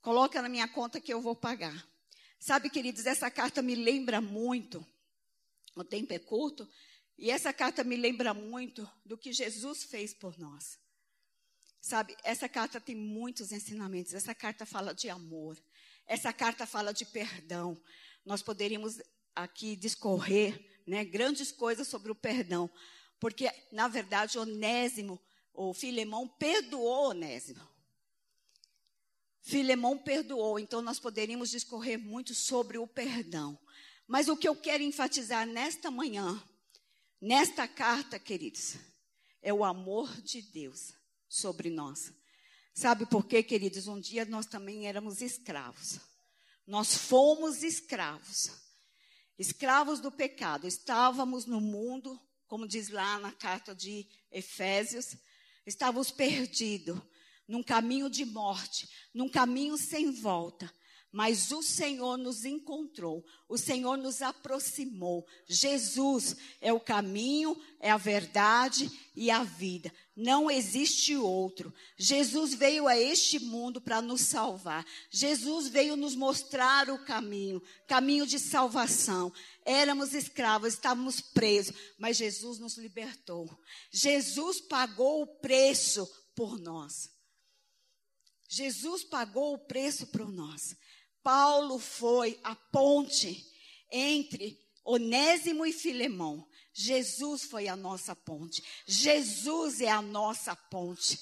Coloca 0.00 0.40
na 0.40 0.48
minha 0.48 0.66
conta 0.66 0.98
que 0.98 1.12
eu 1.12 1.20
vou 1.20 1.36
pagar. 1.36 1.86
Sabe, 2.38 2.70
queridos, 2.70 3.04
essa 3.04 3.30
carta 3.30 3.60
me 3.60 3.74
lembra 3.74 4.18
muito, 4.18 4.82
o 5.76 5.84
tempo 5.84 6.14
é 6.14 6.18
curto, 6.18 6.66
e 7.20 7.30
essa 7.30 7.52
carta 7.52 7.84
me 7.84 7.96
lembra 7.96 8.32
muito 8.32 8.90
do 9.04 9.18
que 9.18 9.30
Jesus 9.30 9.82
fez 9.82 10.14
por 10.14 10.38
nós. 10.38 10.78
Sabe, 11.78 12.16
essa 12.24 12.48
carta 12.48 12.80
tem 12.80 12.96
muitos 12.96 13.52
ensinamentos. 13.52 14.14
Essa 14.14 14.34
carta 14.34 14.64
fala 14.64 14.94
de 14.94 15.10
amor. 15.10 15.62
Essa 16.06 16.32
carta 16.32 16.66
fala 16.66 16.94
de 16.94 17.04
perdão. 17.04 17.78
Nós 18.24 18.42
poderíamos 18.42 19.02
aqui 19.36 19.76
discorrer 19.76 20.82
né, 20.86 21.04
grandes 21.04 21.52
coisas 21.52 21.86
sobre 21.86 22.10
o 22.10 22.14
perdão. 22.14 22.70
Porque, 23.20 23.52
na 23.70 23.86
verdade, 23.86 24.38
Onésimo, 24.38 25.20
ou 25.52 25.74
Filemão, 25.74 26.26
perdoou 26.26 27.10
Onésimo. 27.10 27.68
Filemão 29.42 29.98
perdoou, 29.98 30.58
então 30.58 30.80
nós 30.80 30.98
poderíamos 30.98 31.50
discorrer 31.50 31.98
muito 31.98 32.34
sobre 32.34 32.78
o 32.78 32.86
perdão. 32.86 33.58
Mas 34.06 34.26
o 34.26 34.38
que 34.38 34.48
eu 34.48 34.56
quero 34.56 34.82
enfatizar 34.82 35.46
nesta 35.46 35.90
manhã 35.90 36.42
Nesta 37.20 37.68
carta, 37.68 38.18
queridos, 38.18 38.76
é 39.42 39.52
o 39.52 39.62
amor 39.62 40.10
de 40.22 40.40
Deus 40.40 40.94
sobre 41.28 41.68
nós. 41.68 42.10
Sabe 42.72 43.04
por 43.04 43.26
quê, 43.26 43.42
queridos? 43.42 43.86
Um 43.86 44.00
dia 44.00 44.24
nós 44.24 44.46
também 44.46 44.86
éramos 44.86 45.20
escravos. 45.20 46.00
Nós 46.66 46.94
fomos 46.94 47.62
escravos. 47.62 48.50
Escravos 49.38 50.00
do 50.00 50.10
pecado. 50.10 50.66
Estávamos 50.66 51.44
no 51.44 51.60
mundo, 51.60 52.18
como 52.46 52.66
diz 52.66 52.88
lá 52.88 53.18
na 53.18 53.32
carta 53.32 53.74
de 53.74 54.08
Efésios, 54.30 55.14
estávamos 55.66 56.10
perdidos 56.10 56.98
num 57.46 57.62
caminho 57.62 58.08
de 58.08 58.24
morte, 58.24 58.88
num 59.12 59.28
caminho 59.28 59.76
sem 59.76 60.10
volta. 60.10 60.72
Mas 61.12 61.50
o 61.50 61.60
Senhor 61.60 62.16
nos 62.16 62.44
encontrou, 62.44 63.24
o 63.48 63.58
Senhor 63.58 63.96
nos 63.96 64.22
aproximou. 64.22 65.26
Jesus 65.44 66.36
é 66.60 66.72
o 66.72 66.78
caminho, 66.78 67.60
é 67.80 67.90
a 67.90 67.96
verdade 67.96 68.88
e 69.16 69.28
a 69.28 69.42
vida. 69.42 69.92
Não 70.14 70.48
existe 70.48 71.16
outro. 71.16 71.74
Jesus 71.96 72.54
veio 72.54 72.86
a 72.86 72.96
este 72.96 73.40
mundo 73.40 73.80
para 73.80 74.00
nos 74.00 74.20
salvar. 74.20 74.86
Jesus 75.10 75.66
veio 75.66 75.96
nos 75.96 76.14
mostrar 76.14 76.88
o 76.88 77.04
caminho, 77.04 77.60
caminho 77.88 78.24
de 78.24 78.38
salvação. 78.38 79.32
Éramos 79.64 80.14
escravos, 80.14 80.74
estávamos 80.74 81.20
presos, 81.20 81.74
mas 81.98 82.18
Jesus 82.18 82.60
nos 82.60 82.76
libertou. 82.76 83.50
Jesus 83.90 84.60
pagou 84.60 85.22
o 85.22 85.26
preço 85.26 86.08
por 86.36 86.60
nós. 86.60 87.10
Jesus 88.48 89.04
pagou 89.04 89.54
o 89.54 89.58
preço 89.58 90.08
por 90.08 90.30
nós. 90.30 90.76
Paulo 91.22 91.78
foi 91.78 92.38
a 92.42 92.54
ponte 92.54 93.46
entre 93.90 94.58
Onésimo 94.84 95.66
e 95.66 95.72
Filemão. 95.72 96.46
Jesus 96.72 97.44
foi 97.44 97.68
a 97.68 97.76
nossa 97.76 98.14
ponte. 98.14 98.62
Jesus 98.86 99.80
é 99.80 99.90
a 99.90 100.00
nossa 100.00 100.54
ponte. 100.54 101.18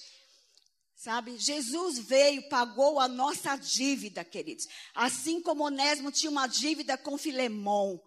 Sabe? 0.95 1.39
Jesus 1.39 1.99
veio, 1.99 2.49
pagou 2.49 2.99
a 2.99 3.07
nossa 3.07 3.57
dívida, 3.57 4.25
queridos. 4.25 4.67
Assim 4.95 5.41
como 5.41 5.65
Onésimo 5.65 6.11
tinha 6.11 6.31
uma 6.31 6.47
dívida 6.47 6.99
com 6.99 7.17
Filemão, 7.17 8.03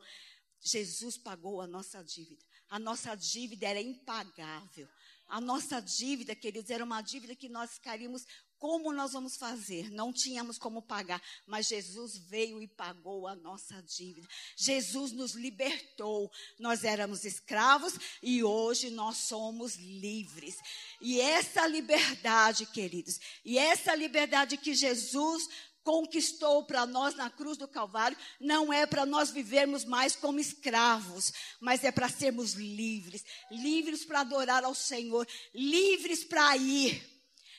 Jesus 0.59 1.17
pagou 1.17 1.61
a 1.61 1.67
nossa 1.67 2.03
dívida. 2.03 2.43
A 2.69 2.77
nossa 2.77 3.15
dívida 3.15 3.67
era 3.67 3.81
impagável. 3.81 4.87
A 5.27 5.39
nossa 5.39 5.79
dívida, 5.81 6.35
queridos, 6.35 6.69
era 6.69 6.83
uma 6.83 7.01
dívida 7.01 7.35
que 7.35 7.47
nós 7.47 7.75
ficaríamos 7.75 8.25
como 8.61 8.93
nós 8.93 9.13
vamos 9.13 9.37
fazer? 9.37 9.89
Não 9.89 10.13
tínhamos 10.13 10.59
como 10.59 10.83
pagar, 10.83 11.19
mas 11.47 11.65
Jesus 11.65 12.15
veio 12.15 12.61
e 12.61 12.67
pagou 12.67 13.27
a 13.27 13.35
nossa 13.35 13.81
dívida. 13.81 14.27
Jesus 14.55 15.11
nos 15.11 15.31
libertou. 15.31 16.31
Nós 16.59 16.83
éramos 16.83 17.25
escravos 17.25 17.95
e 18.21 18.43
hoje 18.43 18.91
nós 18.91 19.17
somos 19.17 19.77
livres. 19.77 20.57
E 21.01 21.19
essa 21.19 21.65
liberdade, 21.65 22.67
queridos, 22.67 23.19
e 23.43 23.57
essa 23.57 23.95
liberdade 23.95 24.55
que 24.57 24.75
Jesus 24.75 25.49
conquistou 25.83 26.63
para 26.63 26.85
nós 26.85 27.15
na 27.15 27.31
cruz 27.31 27.57
do 27.57 27.67
Calvário, 27.67 28.15
não 28.39 28.71
é 28.71 28.85
para 28.85 29.07
nós 29.07 29.31
vivermos 29.31 29.83
mais 29.83 30.15
como 30.15 30.39
escravos, 30.39 31.33
mas 31.59 31.83
é 31.83 31.91
para 31.91 32.07
sermos 32.07 32.53
livres, 32.53 33.25
livres 33.49 34.05
para 34.05 34.19
adorar 34.19 34.63
ao 34.63 34.75
Senhor, 34.75 35.27
livres 35.51 36.23
para 36.23 36.55
ir 36.57 37.10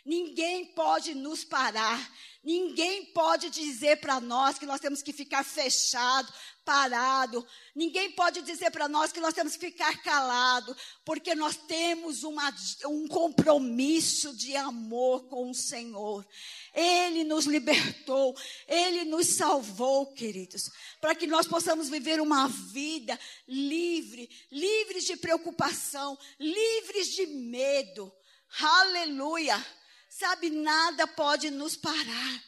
Ninguém 0.05 0.67
pode 0.67 1.15
nos 1.15 1.45
parar. 1.45 2.13
Ninguém 2.43 3.05
pode 3.07 3.51
dizer 3.51 4.01
para 4.01 4.21
nós 4.21 4.59
que 4.59 4.67
nós 4.67 4.81
temos 4.81 5.01
que 5.01 5.13
ficar 5.13 5.45
fechado, 5.45 6.33
parado. 6.65 7.47
Ninguém 7.73 8.11
pode 8.11 8.43
dizer 8.43 8.73
para 8.73 8.89
nós 8.89 9.13
que 9.13 9.21
nós 9.21 9.33
temos 9.33 9.55
que 9.55 9.67
ficar 9.67 10.03
calado, 10.03 10.77
porque 11.05 11.37
nós 11.37 11.57
temos 11.57 12.25
uma, 12.25 12.53
um 12.87 13.07
compromisso 13.07 14.35
de 14.37 14.57
amor 14.57 15.29
com 15.29 15.51
o 15.51 15.55
Senhor. 15.55 16.27
Ele 16.75 17.23
nos 17.23 17.47
libertou, 17.47 18.37
Ele 18.67 19.05
nos 19.05 19.29
salvou, 19.29 20.13
queridos, 20.13 20.69
para 21.01 21.15
que 21.15 21.29
nós 21.29 21.47
possamos 21.47 21.89
viver 21.89 22.21
uma 22.21 22.49
vida 22.49 23.19
livre, 23.47 24.29
livres 24.51 25.05
de 25.05 25.17
preocupação, 25.17 26.19
livres 26.41 27.15
de 27.15 27.27
medo. 27.27 28.13
Aleluia! 28.61 29.65
Sabe, 30.13 30.51
nada 30.51 31.07
pode 31.07 31.51
nos 31.51 31.75
parar. 31.75 32.45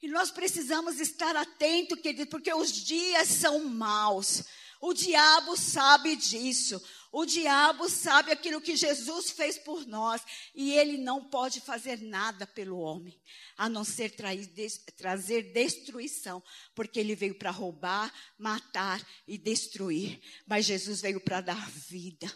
E 0.00 0.06
nós 0.06 0.30
precisamos 0.30 1.00
estar 1.00 1.34
atentos, 1.34 2.00
querido, 2.00 2.28
porque 2.28 2.54
os 2.54 2.70
dias 2.72 3.26
são 3.26 3.64
maus. 3.64 4.44
O 4.80 4.94
diabo 4.94 5.56
sabe 5.56 6.14
disso. 6.14 6.80
O 7.10 7.26
diabo 7.26 7.88
sabe 7.88 8.30
aquilo 8.30 8.60
que 8.60 8.76
Jesus 8.76 9.30
fez 9.30 9.58
por 9.58 9.84
nós. 9.88 10.22
E 10.54 10.72
ele 10.72 10.98
não 10.98 11.24
pode 11.24 11.60
fazer 11.60 12.00
nada 12.00 12.46
pelo 12.46 12.78
homem, 12.78 13.20
a 13.56 13.68
não 13.68 13.82
ser 13.82 14.14
trair, 14.14 14.46
des, 14.46 14.78
trazer 14.96 15.52
destruição. 15.52 16.40
Porque 16.76 17.00
ele 17.00 17.16
veio 17.16 17.34
para 17.36 17.50
roubar, 17.50 18.14
matar 18.38 19.04
e 19.26 19.36
destruir. 19.36 20.20
Mas 20.46 20.64
Jesus 20.64 21.00
veio 21.00 21.20
para 21.20 21.40
dar 21.40 21.68
vida. 21.72 22.32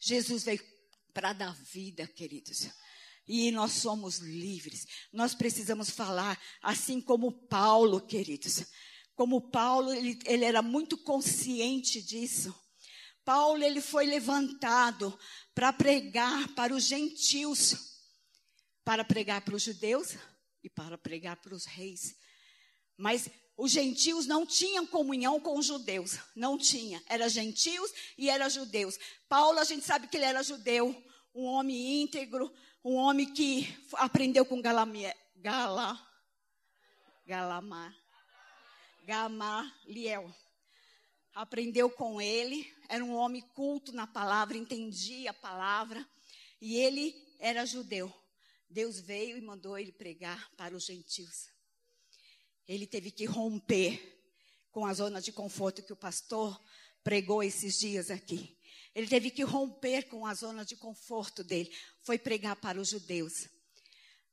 Jesus 0.00 0.42
veio 0.42 0.64
para 1.12 1.34
dar 1.34 1.54
vida, 1.54 2.06
queridos 2.06 2.66
e 3.28 3.50
nós 3.50 3.72
somos 3.72 4.18
livres. 4.18 4.86
Nós 5.12 5.34
precisamos 5.34 5.90
falar 5.90 6.40
assim 6.62 7.00
como 7.00 7.32
Paulo, 7.46 8.00
queridos. 8.00 8.64
Como 9.14 9.50
Paulo, 9.50 9.92
ele, 9.92 10.18
ele 10.24 10.44
era 10.44 10.62
muito 10.62 10.96
consciente 10.96 12.00
disso. 12.00 12.54
Paulo, 13.24 13.62
ele 13.62 13.80
foi 13.80 14.06
levantado 14.06 15.18
para 15.54 15.72
pregar 15.72 16.48
para 16.54 16.74
os 16.74 16.84
gentios, 16.84 17.76
para 18.84 19.04
pregar 19.04 19.42
para 19.42 19.54
os 19.54 19.62
judeus 19.62 20.16
e 20.64 20.70
para 20.70 20.96
pregar 20.96 21.36
para 21.36 21.54
os 21.54 21.66
reis. 21.66 22.16
Mas 22.96 23.28
os 23.58 23.72
gentios 23.72 24.24
não 24.24 24.46
tinham 24.46 24.86
comunhão 24.86 25.40
com 25.40 25.58
os 25.58 25.66
judeus. 25.66 26.16
Não 26.34 26.56
tinha. 26.56 27.02
Era 27.06 27.28
gentios 27.28 27.92
e 28.16 28.30
era 28.30 28.48
judeus. 28.48 28.96
Paulo, 29.28 29.58
a 29.58 29.64
gente 29.64 29.84
sabe 29.84 30.06
que 30.06 30.16
ele 30.16 30.24
era 30.24 30.44
judeu. 30.44 30.94
Um 31.34 31.44
homem 31.44 32.02
íntegro. 32.02 32.52
Um 32.84 32.94
homem 32.94 33.32
que 33.32 33.68
aprendeu 33.94 34.44
com 34.44 34.62
Galamia, 34.62 35.14
Gala, 35.36 36.00
Galamar. 37.26 37.94
Gamaliel. 39.04 40.34
Aprendeu 41.34 41.88
com 41.90 42.20
ele. 42.20 42.70
Era 42.88 43.04
um 43.04 43.14
homem 43.14 43.40
culto 43.54 43.92
na 43.92 44.06
palavra. 44.06 44.56
Entendia 44.56 45.30
a 45.30 45.34
palavra. 45.34 46.06
E 46.60 46.76
ele 46.76 47.14
era 47.38 47.64
judeu. 47.64 48.12
Deus 48.68 49.00
veio 49.00 49.38
e 49.38 49.40
mandou 49.40 49.78
ele 49.78 49.92
pregar 49.92 50.50
para 50.56 50.74
os 50.74 50.84
gentios 50.84 51.48
ele 52.68 52.86
teve 52.86 53.10
que 53.10 53.24
romper 53.24 53.98
com 54.70 54.84
a 54.84 54.92
zona 54.92 55.22
de 55.22 55.32
conforto 55.32 55.82
que 55.82 55.92
o 55.92 55.96
pastor 55.96 56.60
pregou 57.02 57.42
esses 57.42 57.78
dias 57.78 58.10
aqui. 58.10 58.57
Ele 58.98 59.06
teve 59.06 59.30
que 59.30 59.44
romper 59.44 60.08
com 60.08 60.26
a 60.26 60.34
zona 60.34 60.64
de 60.64 60.74
conforto 60.74 61.44
dele. 61.44 61.72
Foi 62.02 62.18
pregar 62.18 62.56
para 62.56 62.80
os 62.80 62.88
judeus. 62.88 63.46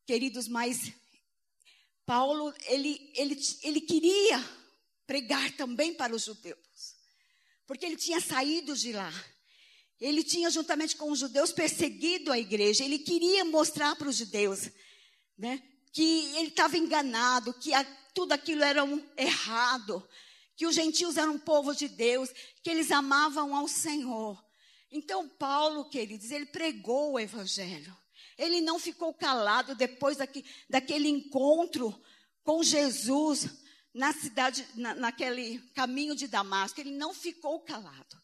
Queridos, 0.07 0.47
mas 0.47 0.91
Paulo, 2.03 2.51
ele, 2.65 3.11
ele, 3.15 3.39
ele 3.61 3.79
queria 3.79 4.43
pregar 5.05 5.51
também 5.51 5.93
para 5.93 6.15
os 6.15 6.25
judeus. 6.25 6.95
Porque 7.67 7.85
ele 7.85 7.95
tinha 7.95 8.19
saído 8.19 8.75
de 8.75 8.91
lá. 8.91 9.13
Ele 10.01 10.23
tinha, 10.23 10.49
juntamente 10.49 10.95
com 10.95 11.11
os 11.11 11.19
judeus, 11.19 11.51
perseguido 11.51 12.31
a 12.31 12.39
igreja. 12.39 12.83
Ele 12.83 12.97
queria 12.97 13.45
mostrar 13.45 13.95
para 13.95 14.09
os 14.09 14.17
judeus 14.17 14.71
né, 15.37 15.61
que 15.93 16.35
ele 16.37 16.47
estava 16.47 16.75
enganado, 16.75 17.53
que 17.53 17.71
a, 17.71 17.83
tudo 18.15 18.31
aquilo 18.31 18.63
era 18.63 18.83
um 18.83 19.07
errado, 19.15 20.03
que 20.55 20.65
os 20.65 20.73
gentios 20.73 21.17
eram 21.17 21.33
um 21.33 21.39
povo 21.39 21.75
de 21.75 21.87
Deus, 21.87 22.31
que 22.63 22.69
eles 22.71 22.89
amavam 22.89 23.55
ao 23.55 23.67
Senhor. 23.67 24.43
Então, 24.95 25.27
Paulo, 25.27 25.89
queridos, 25.89 26.31
ele 26.31 26.45
pregou 26.45 27.11
o 27.11 27.19
Evangelho. 27.19 27.95
Ele 28.37 28.61
não 28.61 28.79
ficou 28.79 29.13
calado 29.13 29.75
depois 29.75 30.15
daqui, 30.15 30.45
daquele 30.69 31.09
encontro 31.09 31.93
com 32.45 32.63
Jesus 32.63 33.49
na 33.93 34.13
cidade, 34.13 34.65
na, 34.73 34.95
naquele 34.95 35.59
caminho 35.73 36.15
de 36.15 36.29
Damasco. 36.29 36.79
Ele 36.79 36.91
não 36.91 37.13
ficou 37.13 37.59
calado. 37.59 38.15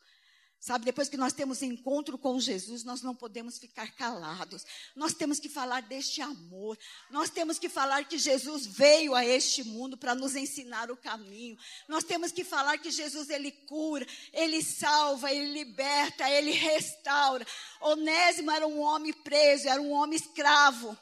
Sabe, 0.61 0.85
depois 0.85 1.09
que 1.09 1.17
nós 1.17 1.33
temos 1.33 1.63
encontro 1.63 2.19
com 2.19 2.39
Jesus, 2.39 2.83
nós 2.83 3.01
não 3.01 3.15
podemos 3.15 3.57
ficar 3.57 3.95
calados. 3.95 4.63
Nós 4.95 5.11
temos 5.11 5.39
que 5.39 5.49
falar 5.49 5.81
deste 5.81 6.21
amor. 6.21 6.77
Nós 7.09 7.31
temos 7.31 7.57
que 7.57 7.67
falar 7.67 8.03
que 8.03 8.19
Jesus 8.19 8.67
veio 8.67 9.15
a 9.15 9.25
este 9.25 9.63
mundo 9.63 9.97
para 9.97 10.13
nos 10.13 10.35
ensinar 10.35 10.91
o 10.91 10.95
caminho. 10.95 11.57
Nós 11.87 12.03
temos 12.03 12.31
que 12.31 12.43
falar 12.43 12.77
que 12.77 12.91
Jesus 12.91 13.31
ele 13.31 13.51
cura, 13.51 14.05
ele 14.31 14.61
salva, 14.61 15.33
ele 15.33 15.51
liberta, 15.51 16.29
ele 16.29 16.51
restaura. 16.51 17.43
Onésimo 17.81 18.51
era 18.51 18.67
um 18.67 18.81
homem 18.81 19.13
preso, 19.13 19.67
era 19.67 19.81
um 19.81 19.89
homem 19.89 20.15
escravo. 20.15 20.95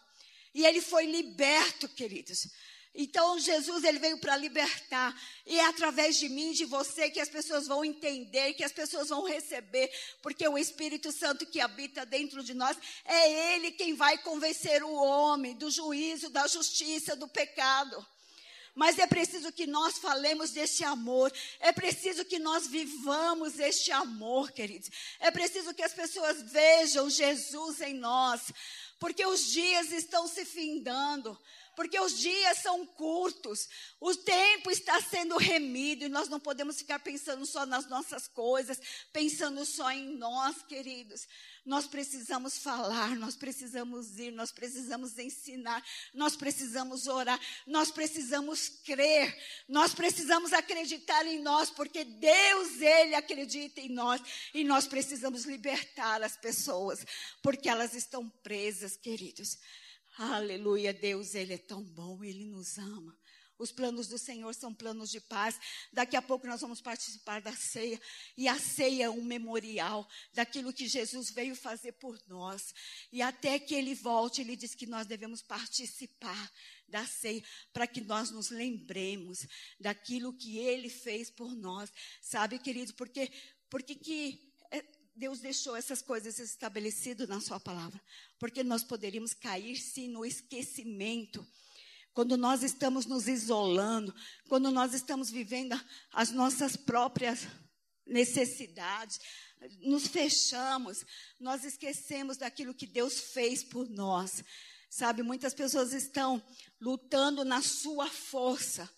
E 0.55 0.65
ele 0.65 0.79
foi 0.79 1.05
liberto, 1.05 1.89
queridos. 1.89 2.47
Então 2.93 3.39
Jesus 3.39 3.83
ele 3.83 3.99
veio 3.99 4.17
para 4.17 4.35
libertar 4.35 5.15
e 5.45 5.59
é 5.59 5.65
através 5.65 6.17
de 6.17 6.27
mim, 6.27 6.51
de 6.51 6.65
você 6.65 7.09
que 7.09 7.19
as 7.19 7.29
pessoas 7.29 7.67
vão 7.67 7.85
entender, 7.85 8.53
que 8.53 8.63
as 8.63 8.71
pessoas 8.71 9.09
vão 9.09 9.23
receber, 9.23 9.91
porque 10.21 10.47
o 10.47 10.57
Espírito 10.57 11.11
Santo 11.11 11.45
que 11.45 11.61
habita 11.61 12.05
dentro 12.05 12.43
de 12.43 12.53
nós 12.53 12.77
é 13.05 13.53
ele 13.53 13.71
quem 13.71 13.93
vai 13.93 14.17
convencer 14.17 14.83
o 14.83 14.93
homem 14.93 15.55
do 15.55 15.69
juízo, 15.69 16.29
da 16.29 16.47
justiça, 16.47 17.15
do 17.15 17.27
pecado. 17.27 18.05
Mas 18.75 18.97
é 18.97 19.05
preciso 19.05 19.51
que 19.51 19.67
nós 19.67 19.97
falemos 19.97 20.51
deste 20.51 20.83
amor. 20.83 21.33
É 21.59 21.71
preciso 21.71 22.23
que 22.23 22.39
nós 22.39 22.67
vivamos 22.67 23.59
este 23.59 23.91
amor, 23.91 24.51
queridos. 24.51 24.89
É 25.19 25.29
preciso 25.29 25.73
que 25.73 25.83
as 25.83 25.93
pessoas 25.93 26.41
vejam 26.43 27.09
Jesus 27.09 27.81
em 27.81 27.93
nós. 27.93 28.53
Porque 28.97 29.25
os 29.25 29.51
dias 29.51 29.91
estão 29.91 30.27
se 30.27 30.45
findando 30.45 31.37
porque 31.79 31.97
os 31.97 32.19
dias 32.19 32.57
são 32.57 32.85
curtos, 32.85 33.69
o 34.01 34.13
tempo 34.13 34.69
está 34.69 35.01
sendo 35.01 35.37
remido 35.37 36.03
e 36.03 36.09
nós 36.09 36.27
não 36.27 36.37
podemos 36.37 36.79
ficar 36.79 36.99
pensando 36.99 37.45
só 37.45 37.65
nas 37.65 37.87
nossas 37.87 38.27
coisas, 38.27 38.81
pensando 39.13 39.63
só 39.63 39.89
em 39.89 40.17
nós, 40.17 40.61
queridos. 40.63 41.25
Nós 41.65 41.87
precisamos 41.87 42.57
falar, 42.57 43.15
nós 43.15 43.37
precisamos 43.37 44.19
ir, 44.19 44.29
nós 44.31 44.51
precisamos 44.51 45.17
ensinar, 45.17 45.81
nós 46.13 46.35
precisamos 46.35 47.07
orar, 47.07 47.39
nós 47.65 47.89
precisamos 47.89 48.67
crer, 48.83 49.33
nós 49.65 49.93
precisamos 49.93 50.51
acreditar 50.51 51.25
em 51.25 51.39
nós, 51.39 51.69
porque 51.69 52.03
Deus, 52.03 52.81
Ele 52.81 53.15
acredita 53.15 53.79
em 53.79 53.87
nós 53.87 54.21
e 54.53 54.65
nós 54.65 54.85
precisamos 54.85 55.45
libertar 55.45 56.21
as 56.23 56.35
pessoas, 56.35 57.05
porque 57.41 57.69
elas 57.69 57.93
estão 57.93 58.27
presas, 58.27 58.97
queridos. 58.97 59.57
Aleluia, 60.21 60.93
Deus, 60.93 61.33
Ele 61.33 61.53
é 61.53 61.57
tão 61.57 61.81
bom, 61.81 62.21
Ele 62.21 62.43
nos 62.43 62.77
ama. 62.77 63.17
Os 63.57 63.71
planos 63.71 64.09
do 64.09 64.17
Senhor 64.17 64.53
são 64.53 64.73
planos 64.73 65.09
de 65.09 65.21
paz. 65.21 65.57
Daqui 65.93 66.17
a 66.17 66.21
pouco 66.21 66.45
nós 66.45 66.59
vamos 66.59 66.81
participar 66.81 67.41
da 67.41 67.53
ceia. 67.55 67.97
E 68.35 68.45
a 68.45 68.59
ceia 68.59 69.05
é 69.05 69.09
um 69.09 69.23
memorial 69.23 70.05
daquilo 70.33 70.73
que 70.73 70.89
Jesus 70.89 71.29
veio 71.29 71.55
fazer 71.55 71.93
por 71.93 72.21
nós. 72.27 72.73
E 73.13 73.21
até 73.21 73.57
que 73.59 73.73
Ele 73.73 73.95
volte, 73.95 74.41
Ele 74.41 74.57
diz 74.57 74.75
que 74.75 74.85
nós 74.85 75.07
devemos 75.07 75.41
participar 75.41 76.51
da 76.85 77.05
ceia 77.05 77.41
para 77.71 77.87
que 77.87 78.01
nós 78.01 78.29
nos 78.29 78.49
lembremos 78.49 79.47
daquilo 79.79 80.33
que 80.33 80.57
Ele 80.57 80.89
fez 80.89 81.31
por 81.31 81.55
nós. 81.55 81.89
Sabe, 82.21 82.59
querido, 82.59 82.93
porque, 82.93 83.31
porque 83.69 83.95
que 83.95 84.49
Deus 85.15 85.39
deixou 85.39 85.75
essas 85.75 86.01
coisas 86.01 86.39
estabelecidas 86.39 87.27
na 87.27 87.41
Sua 87.41 87.59
palavra, 87.59 88.01
porque 88.39 88.63
nós 88.63 88.83
poderíamos 88.83 89.33
cair 89.33 89.75
sim 89.77 90.07
no 90.07 90.25
esquecimento. 90.25 91.45
Quando 92.13 92.35
nós 92.35 92.63
estamos 92.63 93.05
nos 93.05 93.27
isolando, 93.27 94.13
quando 94.47 94.71
nós 94.71 94.93
estamos 94.93 95.29
vivendo 95.29 95.79
as 96.11 96.31
nossas 96.31 96.75
próprias 96.75 97.47
necessidades, 98.05 99.19
nos 99.81 100.07
fechamos, 100.07 101.05
nós 101.39 101.63
esquecemos 101.63 102.37
daquilo 102.37 102.73
que 102.73 102.87
Deus 102.87 103.19
fez 103.19 103.63
por 103.63 103.89
nós. 103.89 104.43
Sabe, 104.89 105.21
muitas 105.21 105.53
pessoas 105.53 105.93
estão 105.93 106.43
lutando 106.81 107.45
na 107.45 107.61
sua 107.61 108.09
força, 108.09 108.89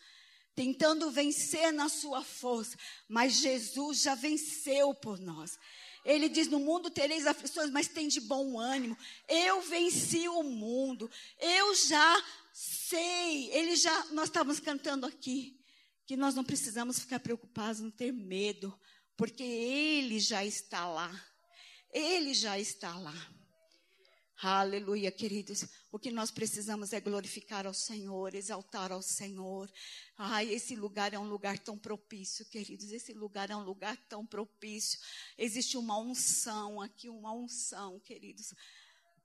tentando 0.56 1.12
vencer 1.12 1.74
na 1.74 1.90
sua 1.90 2.24
força, 2.24 2.78
mas 3.10 3.34
Jesus 3.34 4.02
já 4.02 4.16
venceu 4.16 4.94
por 4.94 5.20
nós. 5.20 5.58
Ele 6.04 6.30
diz: 6.30 6.48
No 6.48 6.60
mundo 6.60 6.90
tereis 6.90 7.28
aflições, 7.28 7.70
mas 7.70 7.88
tem 7.88 8.08
de 8.08 8.20
bom 8.22 8.60
ânimo. 8.60 8.98
Eu 9.28 9.62
venci 9.62 10.28
o 10.28 10.44
mundo. 10.44 11.10
Eu 11.40 11.76
já 11.76 12.24
sei. 12.54 13.50
Ele 13.52 13.76
já. 13.76 14.06
Nós 14.08 14.30
estávamos 14.30 14.60
cantando 14.60 15.06
aqui 15.06 15.60
que 16.06 16.18
nós 16.18 16.36
não 16.36 16.44
precisamos 16.44 17.00
ficar 17.00 17.20
preocupados, 17.20 17.80
não 17.82 17.92
ter 17.92 18.12
medo, 18.12 18.78
porque 19.16 19.44
Ele 19.44 20.20
já 20.20 20.44
está 20.44 20.88
lá. 20.88 21.10
Ele 21.94 22.34
já 22.34 22.60
está 22.60 22.98
lá. 22.98 23.16
Aleluia, 24.44 25.12
queridos. 25.12 25.66
O 25.92 26.00
que 26.00 26.10
nós 26.10 26.32
precisamos 26.32 26.94
é 26.94 27.00
glorificar 27.00 27.68
ao 27.68 27.76
Senhor, 27.76 28.34
exaltar 28.34 28.92
ao 28.92 29.00
Senhor. 29.00 29.72
Ai, 30.18 30.52
esse 30.52 30.76
lugar 30.76 31.14
é 31.14 31.20
um 31.20 31.30
lugar 31.30 31.60
tão 31.60 31.78
propício, 31.78 32.44
queridos. 32.48 32.92
Esse 32.92 33.14
lugar 33.14 33.52
é 33.52 33.56
um 33.56 33.64
lugar 33.64 33.96
tão 34.10 34.26
propício. 34.26 34.98
Existe 35.38 35.78
uma 35.78 36.00
unção 36.00 36.82
aqui, 36.82 37.08
uma 37.08 37.32
unção, 37.32 38.00
queridos 38.00 38.52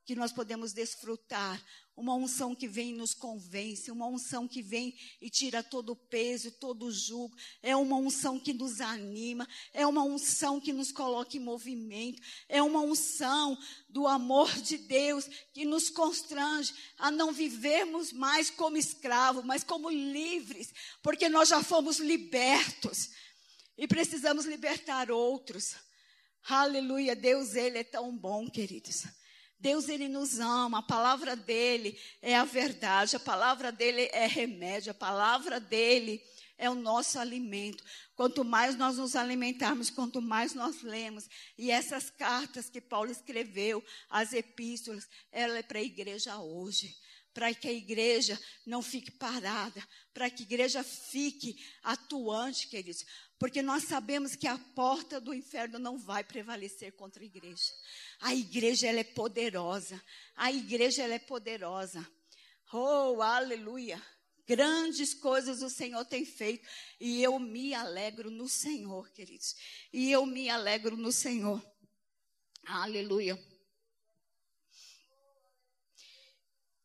que 0.07 0.15
nós 0.15 0.33
podemos 0.33 0.73
desfrutar. 0.73 1.61
Uma 1.97 2.15
unção 2.15 2.55
que 2.55 2.69
vem 2.69 2.91
e 2.91 2.97
nos 2.97 3.15
convence, 3.15 3.91
uma 3.91 4.07
unção 4.07 4.47
que 4.47 4.61
vem 4.61 4.95
e 5.19 5.31
tira 5.31 5.63
todo 5.63 5.93
o 5.93 5.97
peso, 5.97 6.51
todo 6.51 6.87
o 6.87 6.93
jugo. 6.93 7.35
É 7.63 7.75
uma 7.75 7.97
unção 7.97 8.39
que 8.39 8.53
nos 8.53 8.83
anima, 8.83 9.49
é 9.73 9.87
uma 9.87 10.03
unção 10.03 10.61
que 10.61 10.75
nos 10.75 10.93
coloca 10.93 11.39
em 11.39 11.41
movimento, 11.41 12.21
é 12.49 12.63
uma 12.63 12.81
unção 12.81 13.57
do 13.89 14.07
amor 14.07 14.53
de 14.61 14.77
Deus 14.77 15.27
que 15.55 15.65
nos 15.65 15.89
constrange 15.89 16.75
a 16.99 17.11
não 17.11 17.33
vivermos 17.33 18.13
mais 18.13 18.51
como 18.51 18.77
escravos, 18.77 19.43
mas 19.43 19.65
como 19.65 19.89
livres, 19.89 20.73
porque 21.03 21.31
nós 21.31 21.49
já 21.49 21.63
fomos 21.63 21.99
libertos 21.99 23.09
e 23.79 23.89
precisamos 23.89 24.45
libertar 24.45 25.11
outros. 25.11 25.75
Aleluia, 26.49 27.17
Deus, 27.17 27.55
Ele 27.55 27.79
é 27.79 27.85
tão 27.85 28.17
bom, 28.17 28.49
queridos. 28.49 29.05
Deus 29.59 29.89
ele 29.89 30.09
nos 30.09 30.39
ama, 30.39 30.79
a 30.79 30.83
palavra 30.83 31.35
dele 31.35 31.99
é 32.21 32.37
a 32.37 32.45
verdade, 32.45 33.17
a 33.17 33.21
palavra 33.21 33.73
dele 33.73 34.09
é 34.13 34.27
remédio, 34.27 34.91
a 34.91 34.95
palavra 34.95 35.59
dele 35.59 36.23
é 36.59 36.69
o 36.71 36.75
nosso 36.75 37.19
alimento. 37.19 37.83
Quanto 38.15 38.45
mais 38.45 38.77
nós 38.77 38.97
nos 38.97 39.17
alimentarmos, 39.17 39.91
quanto 39.91 40.21
mais 40.23 40.55
nós 40.55 40.83
lemos. 40.83 41.29
E 41.57 41.71
essas 41.71 42.11
cartas 42.11 42.71
que 42.71 42.81
Paulo 42.81 43.11
escreveu, 43.11 43.85
as 44.09 44.33
epístolas, 44.33 45.09
ela 45.31 45.59
é 45.59 45.63
para 45.63 45.79
a 45.79 45.83
igreja 45.83 46.39
hoje 46.39 46.97
para 47.37 47.53
que 47.53 47.69
a 47.69 47.73
igreja 47.73 48.41
não 48.65 48.81
fique 48.81 49.11
parada, 49.11 49.87
para 50.15 50.31
que 50.31 50.43
a 50.43 50.47
igreja 50.47 50.83
fique 50.83 51.63
atuante, 51.83 52.67
queridos. 52.67 53.05
Porque 53.39 53.61
nós 53.61 53.85
sabemos 53.85 54.35
que 54.35 54.47
a 54.47 54.57
porta 54.75 55.21
do 55.21 55.35
inferno 55.35 55.79
não 55.79 55.99
vai 55.99 56.25
prevalecer 56.25 56.93
contra 56.93 57.23
a 57.23 57.27
igreja. 57.27 57.73
A 58.21 58.35
igreja 58.35 58.87
ela 58.87 59.01
é 59.01 59.05
poderosa. 59.05 60.03
A 60.35 60.51
igreja 60.51 61.03
ela 61.03 61.15
é 61.15 61.19
poderosa. 61.19 62.07
Oh, 62.73 63.21
aleluia. 63.21 64.03
Grandes 64.47 65.13
coisas 65.13 65.61
o 65.61 65.69
Senhor 65.69 66.05
tem 66.07 66.25
feito. 66.25 66.67
E 66.99 67.23
eu 67.23 67.39
me 67.39 67.75
alegro 67.75 68.31
no 68.31 68.49
Senhor, 68.49 69.11
queridos. 69.11 69.55
E 69.93 70.11
eu 70.11 70.25
me 70.25 70.49
alegro 70.49 70.97
no 70.97 71.13
Senhor. 71.13 71.63
Aleluia. 72.65 73.39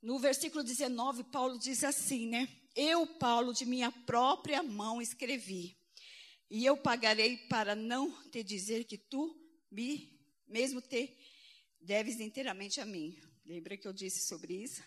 No 0.02 0.20
versículo 0.20 0.64
19, 0.64 1.24
Paulo 1.26 1.58
diz 1.60 1.84
assim, 1.84 2.28
né? 2.28 2.50
Eu, 2.76 3.06
Paulo, 3.06 3.54
de 3.54 3.66
minha 3.66 3.92
própria 3.92 4.62
mão 4.64 5.02
escrevi. 5.02 5.78
E 6.54 6.66
eu 6.66 6.76
pagarei 6.76 7.38
para 7.48 7.76
não 7.76 8.12
te 8.30 8.44
dizer 8.44 8.84
que 8.84 8.98
tu 8.98 9.34
me, 9.72 10.20
mesmo 10.46 10.82
te 10.82 11.18
deves 11.80 12.20
inteiramente 12.20 12.82
a 12.82 12.86
mim. 12.86 13.18
Lembra 13.46 13.78
que 13.78 13.88
eu 13.88 13.94
disse 13.94 14.28
sobre 14.28 14.62
isso? 14.62 14.84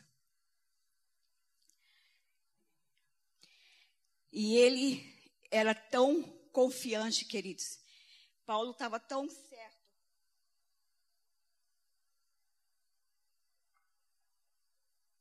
E 4.30 4.58
ele 4.58 5.02
era 5.50 5.74
tão 5.74 6.22
confiante, 6.52 7.24
queridos. 7.24 7.78
Paulo 8.44 8.72
estava 8.72 9.00
tão 9.00 9.26
certo. 9.26 9.78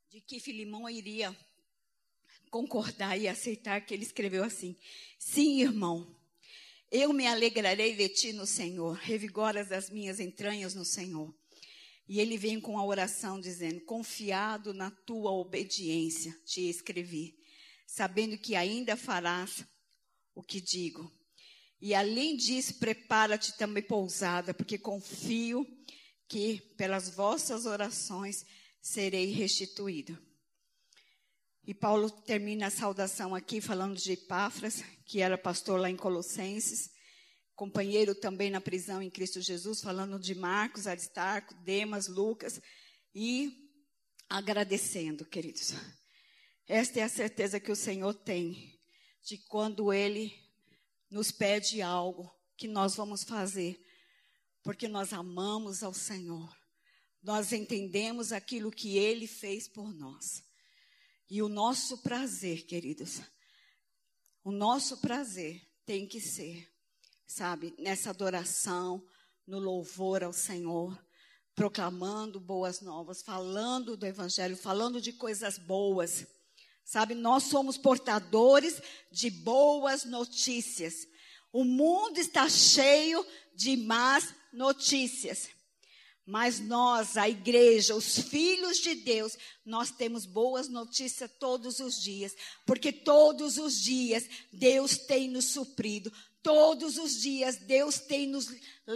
De 0.09 0.19
que 0.19 0.41
Filimão 0.41 0.89
iria 0.89 1.33
concordar 2.51 3.17
e 3.17 3.29
aceitar 3.29 3.79
que 3.85 3.93
ele 3.93 4.03
escreveu 4.03 4.43
assim: 4.43 4.77
Sim, 5.17 5.61
irmão, 5.61 6.21
eu 6.93 7.11
me 7.11 7.25
alegrarei 7.25 7.95
de 7.95 8.07
ti 8.07 8.31
no 8.31 8.45
Senhor, 8.45 8.93
revigoras 8.93 9.71
as 9.71 9.89
minhas 9.89 10.19
entranhas 10.19 10.75
no 10.75 10.85
Senhor. 10.85 11.33
E 12.07 12.19
ele 12.19 12.37
vem 12.37 12.61
com 12.61 12.77
a 12.77 12.85
oração 12.85 13.41
dizendo: 13.41 13.81
Confiado 13.81 14.75
na 14.75 14.91
tua 14.91 15.31
obediência, 15.31 16.39
te 16.45 16.69
escrevi, 16.69 17.35
sabendo 17.87 18.37
que 18.37 18.55
ainda 18.55 18.95
farás 18.95 19.65
o 20.35 20.43
que 20.43 20.61
digo. 20.61 21.11
E 21.81 21.95
além 21.95 22.37
disso, 22.37 22.75
prepara-te 22.75 23.57
também 23.57 23.81
pousada, 23.81 24.53
porque 24.53 24.77
confio 24.77 25.65
que 26.27 26.61
pelas 26.77 27.09
vossas 27.09 27.65
orações 27.65 28.45
serei 28.79 29.31
restituído. 29.31 30.15
E 31.65 31.73
Paulo 31.73 32.11
termina 32.11 32.67
a 32.67 32.71
saudação 32.71 33.33
aqui 33.33 33.61
falando 33.61 33.95
de 33.95 34.11
Epáfras, 34.11 34.83
que 35.05 35.21
era 35.21 35.37
pastor 35.37 35.79
lá 35.79 35.89
em 35.89 35.95
Colossenses, 35.95 36.89
companheiro 37.55 38.13
também 38.13 38.49
na 38.49 38.59
prisão 38.59 39.01
em 39.01 39.09
Cristo 39.09 39.39
Jesus, 39.39 39.79
falando 39.79 40.19
de 40.19 40.35
Marcos, 40.35 40.87
Aristarco, 40.87 41.53
Demas, 41.63 42.07
Lucas, 42.09 42.59
e 43.15 43.69
agradecendo, 44.27 45.25
queridos. 45.25 45.73
Esta 46.67 46.99
é 46.99 47.03
a 47.03 47.09
certeza 47.09 47.61
que 47.61 47.71
o 47.71 47.77
Senhor 47.77 48.13
tem 48.13 48.77
de 49.23 49.37
quando 49.47 49.93
Ele 49.93 50.33
nos 51.09 51.31
pede 51.31 51.81
algo 51.81 52.29
que 52.57 52.67
nós 52.67 52.95
vamos 52.95 53.23
fazer, 53.23 53.79
porque 54.63 54.89
nós 54.89 55.13
amamos 55.13 55.81
ao 55.81 55.93
Senhor, 55.93 56.53
nós 57.21 57.53
entendemos 57.53 58.33
aquilo 58.33 58.69
que 58.69 58.97
Ele 58.97 59.27
fez 59.27 59.65
por 59.65 59.93
nós. 59.93 60.43
E 61.29 61.41
o 61.41 61.49
nosso 61.49 61.99
prazer, 61.99 62.65
queridos, 62.65 63.21
o 64.43 64.51
nosso 64.51 64.97
prazer 64.97 65.61
tem 65.85 66.07
que 66.07 66.19
ser, 66.19 66.69
sabe, 67.25 67.73
nessa 67.79 68.09
adoração, 68.09 69.03
no 69.45 69.59
louvor 69.59 70.23
ao 70.23 70.33
Senhor, 70.33 70.97
proclamando 71.55 72.39
boas 72.39 72.81
novas, 72.81 73.21
falando 73.21 73.95
do 73.95 74.05
Evangelho, 74.05 74.57
falando 74.57 74.99
de 74.99 75.13
coisas 75.13 75.57
boas. 75.57 76.25
Sabe, 76.83 77.15
nós 77.15 77.43
somos 77.43 77.77
portadores 77.77 78.81
de 79.11 79.29
boas 79.29 80.03
notícias. 80.03 81.07
O 81.51 81.63
mundo 81.63 82.17
está 82.17 82.49
cheio 82.49 83.25
de 83.55 83.77
más 83.77 84.33
notícias. 84.51 85.49
Mas 86.25 86.59
nós, 86.59 87.17
a 87.17 87.27
igreja, 87.27 87.95
os 87.95 88.17
filhos 88.17 88.77
de 88.77 88.95
Deus, 88.95 89.37
nós 89.65 89.91
temos 89.91 90.25
boas 90.25 90.69
notícias 90.69 91.29
todos 91.37 91.79
os 91.79 92.01
dias, 92.01 92.33
porque 92.65 92.93
todos 92.93 93.57
os 93.57 93.81
dias 93.81 94.23
Deus 94.51 94.97
tem 94.97 95.29
nos 95.29 95.49
suprido, 95.49 96.11
todos 96.41 96.97
os 96.97 97.19
dias 97.19 97.57
Deus 97.57 97.99
tem 97.99 98.27
nos 98.27 98.47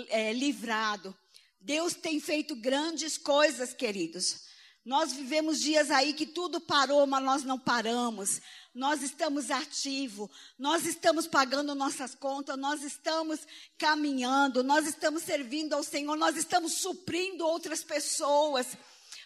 é, 0.09 0.31
livrado, 0.31 1.15
Deus 1.59 1.93
tem 1.93 2.19
feito 2.19 2.55
grandes 2.55 3.17
coisas, 3.17 3.73
queridos. 3.73 4.47
Nós 4.85 5.11
vivemos 5.11 5.59
dias 5.59 5.91
aí 5.91 6.13
que 6.13 6.25
tudo 6.25 6.61
parou, 6.61 7.05
mas 7.05 7.21
nós 7.21 7.43
não 7.43 7.59
paramos. 7.59 8.39
Nós 8.77 9.01
estamos 9.01 9.49
ativos, 9.49 10.29
nós 10.55 10.85
estamos 10.85 11.25
pagando 11.25 11.73
nossas 11.73 12.13
contas, 12.13 12.55
nós 12.59 12.83
estamos 12.83 13.39
caminhando, 13.75 14.63
nós 14.63 14.85
estamos 14.85 15.23
servindo 15.23 15.73
ao 15.73 15.83
Senhor, 15.83 16.15
nós 16.15 16.37
estamos 16.37 16.73
suprindo 16.73 17.43
outras 17.43 17.83
pessoas. 17.83 18.67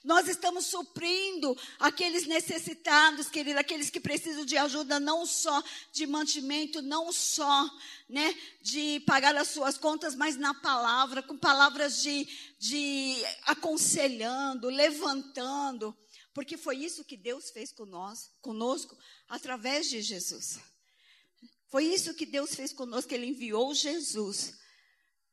Nós 0.05 0.29
estamos 0.29 0.67
suprindo 0.67 1.55
aqueles 1.77 2.25
necessitados, 2.25 3.29
querido, 3.29 3.59
aqueles 3.59 3.89
que 3.89 3.99
precisam 3.99 4.45
de 4.45 4.57
ajuda, 4.57 5.01
não 5.01 5.25
só 5.25 5.61
de 5.91 6.07
mantimento, 6.07 6.81
não 6.81 7.11
só 7.11 7.69
né, 8.09 8.33
de 8.61 9.01
pagar 9.01 9.35
as 9.35 9.49
suas 9.49 9.77
contas, 9.77 10.15
mas 10.15 10.37
na 10.37 10.53
palavra, 10.53 11.21
com 11.21 11.37
palavras 11.37 12.01
de, 12.01 12.25
de 12.57 13.15
aconselhando, 13.45 14.69
levantando. 14.69 15.95
Porque 16.33 16.57
foi 16.57 16.77
isso 16.77 17.03
que 17.03 17.17
Deus 17.17 17.51
fez 17.51 17.71
com 17.71 17.85
nós, 17.85 18.31
conosco 18.41 18.97
através 19.27 19.89
de 19.89 20.01
Jesus. 20.01 20.59
Foi 21.67 21.85
isso 21.85 22.13
que 22.13 22.25
Deus 22.25 22.55
fez 22.55 22.73
conosco, 22.73 23.13
Ele 23.13 23.27
enviou 23.27 23.73
Jesus. 23.73 24.57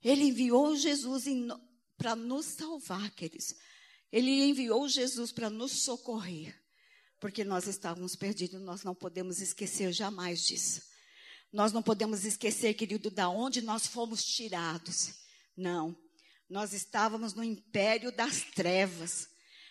Ele 0.03 0.25
enviou 0.25 0.77
Jesus 0.77 1.25
para 1.97 2.15
nos 2.15 2.47
salvar, 2.47 3.11
queridos. 3.11 3.55
Ele 4.11 4.31
enviou 4.45 4.89
Jesus 4.89 5.33
para 5.33 5.51
nos 5.51 5.83
socorrer, 5.83 6.59
porque 7.21 7.45
nós 7.45 7.67
estávamos 7.67 8.17
perdidos, 8.17 8.61
nós 8.61 8.83
não 8.83 8.95
podemos 8.95 9.41
esquecer 9.41 9.93
jamais 9.93 10.47
disso. 10.47 10.83
Nós 11.53 11.73
não 11.73 11.83
podemos 11.83 12.25
esquecer, 12.25 12.75
querido, 12.75 13.11
da 13.11 13.29
onde 13.29 13.63
nós 13.63 13.87
fomos 13.87 14.23
tirados. 14.25 15.15
Não. 15.57 15.97
Nós 16.49 16.73
estávamos 16.73 17.35
no 17.35 17.43
império 17.43 18.13
das 18.13 18.43
trevas. 18.55 19.29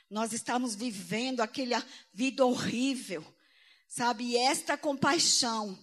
Nós 0.10 0.34
estávamos 0.34 0.76
vivendo 0.76 1.41
aquela 1.41 1.86
vida 2.14 2.45
horrível. 2.45 3.26
Sabe? 3.88 4.26
E 4.26 4.38
esta 4.38 4.78
compaixão, 4.78 5.78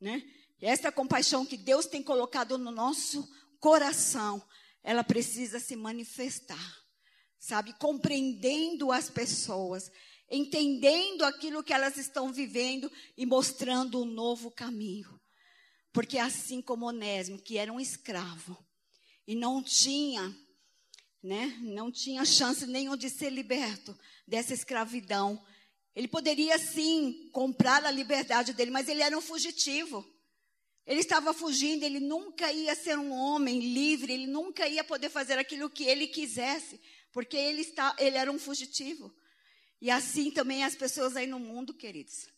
né? 0.00 0.22
Esta 0.60 0.92
compaixão 0.92 1.46
que 1.46 1.56
Deus 1.56 1.86
tem 1.86 2.02
colocado 2.02 2.58
no 2.58 2.70
nosso 2.70 3.28
coração, 3.58 4.42
ela 4.82 5.02
precisa 5.02 5.58
se 5.58 5.74
manifestar 5.74 6.80
sabe? 7.40 7.72
Compreendendo 7.72 8.92
as 8.92 9.08
pessoas, 9.08 9.90
entendendo 10.30 11.24
aquilo 11.24 11.64
que 11.64 11.72
elas 11.72 11.96
estão 11.96 12.30
vivendo 12.30 12.92
e 13.16 13.24
mostrando 13.24 14.02
um 14.02 14.04
novo 14.04 14.50
caminho. 14.50 15.18
Porque 15.90 16.18
assim 16.18 16.60
como 16.60 16.86
Onésimo, 16.86 17.40
que 17.40 17.56
era 17.56 17.72
um 17.72 17.80
escravo 17.80 18.56
e 19.26 19.34
não 19.34 19.62
tinha, 19.62 20.36
né, 21.22 21.58
não 21.60 21.90
tinha 21.90 22.24
chance 22.24 22.66
nenhuma 22.66 22.96
de 22.96 23.10
ser 23.10 23.30
liberto 23.30 23.96
dessa 24.26 24.54
escravidão, 24.54 25.42
ele 25.94 26.08
poderia 26.08 26.58
sim 26.58 27.28
comprar 27.32 27.84
a 27.84 27.90
liberdade 27.90 28.52
dele, 28.52 28.70
mas 28.70 28.88
ele 28.88 29.02
era 29.02 29.16
um 29.16 29.20
fugitivo. 29.20 30.06
Ele 30.86 31.00
estava 31.00 31.34
fugindo, 31.34 31.84
ele 31.84 32.00
nunca 32.00 32.50
ia 32.52 32.74
ser 32.74 32.98
um 32.98 33.12
homem 33.12 33.60
livre, 33.60 34.12
ele 34.12 34.26
nunca 34.26 34.66
ia 34.66 34.82
poder 34.82 35.10
fazer 35.10 35.38
aquilo 35.38 35.68
que 35.68 35.84
ele 35.84 36.06
quisesse, 36.06 36.80
porque 37.12 37.36
ele, 37.36 37.62
está, 37.62 37.94
ele 37.98 38.16
era 38.16 38.30
um 38.30 38.38
fugitivo. 38.38 39.12
E 39.80 39.90
assim 39.90 40.30
também 40.30 40.64
as 40.64 40.74
pessoas 40.74 41.16
aí 41.16 41.26
no 41.26 41.38
mundo, 41.38 41.74
queridos. 41.74 42.28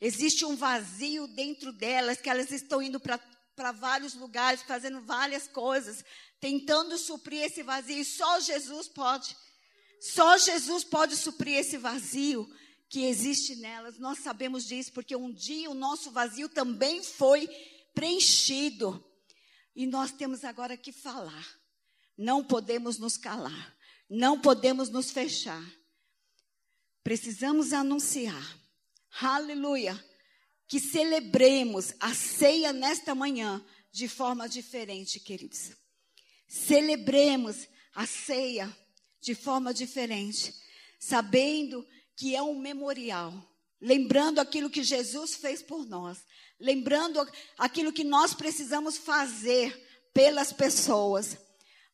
Existe 0.00 0.44
um 0.44 0.56
vazio 0.56 1.26
dentro 1.28 1.72
delas, 1.72 2.20
que 2.20 2.28
elas 2.28 2.50
estão 2.50 2.82
indo 2.82 2.98
para 2.98 3.72
vários 3.72 4.14
lugares, 4.14 4.62
fazendo 4.62 5.00
várias 5.02 5.46
coisas, 5.46 6.04
tentando 6.42 6.98
suprir 6.98 7.44
esse 7.44 7.62
vazio. 7.62 7.98
E 7.98 8.04
só 8.04 8.40
Jesus 8.40 8.88
pode. 8.88 9.36
Só 10.00 10.36
Jesus 10.36 10.82
pode 10.82 11.16
suprir 11.16 11.56
esse 11.56 11.78
vazio 11.78 12.52
que 12.88 13.04
existe 13.04 13.54
nelas. 13.54 13.96
Nós 14.00 14.18
sabemos 14.18 14.66
disso, 14.66 14.92
porque 14.92 15.14
um 15.14 15.32
dia 15.32 15.70
o 15.70 15.74
nosso 15.74 16.10
vazio 16.10 16.48
também 16.48 17.00
foi 17.00 17.48
preenchido. 17.94 19.02
E 19.76 19.86
nós 19.86 20.10
temos 20.10 20.44
agora 20.44 20.76
que 20.76 20.90
falar. 20.90 21.48
Não 22.18 22.42
podemos 22.42 22.98
nos 22.98 23.16
calar. 23.16 23.76
Não 24.10 24.38
podemos 24.38 24.90
nos 24.90 25.12
fechar. 25.12 25.64
precisamos 27.04 27.72
anunciar, 27.72 28.58
aleluia, 29.20 29.98
que 30.68 30.78
celebremos 30.78 31.94
a 31.98 32.14
ceia 32.14 32.72
nesta 32.72 33.14
manhã 33.14 33.64
de 33.90 34.06
forma 34.08 34.48
diferente, 34.48 35.18
queridos. 35.18 35.81
Celebremos 36.52 37.66
a 37.94 38.04
ceia 38.04 38.70
de 39.22 39.34
forma 39.34 39.72
diferente, 39.72 40.54
sabendo 41.00 41.82
que 42.14 42.36
é 42.36 42.42
um 42.42 42.58
memorial, 42.58 43.32
lembrando 43.80 44.38
aquilo 44.38 44.68
que 44.68 44.84
Jesus 44.84 45.34
fez 45.34 45.62
por 45.62 45.86
nós, 45.86 46.18
lembrando 46.60 47.26
aquilo 47.56 47.90
que 47.90 48.04
nós 48.04 48.34
precisamos 48.34 48.98
fazer 48.98 49.74
pelas 50.12 50.52
pessoas, 50.52 51.38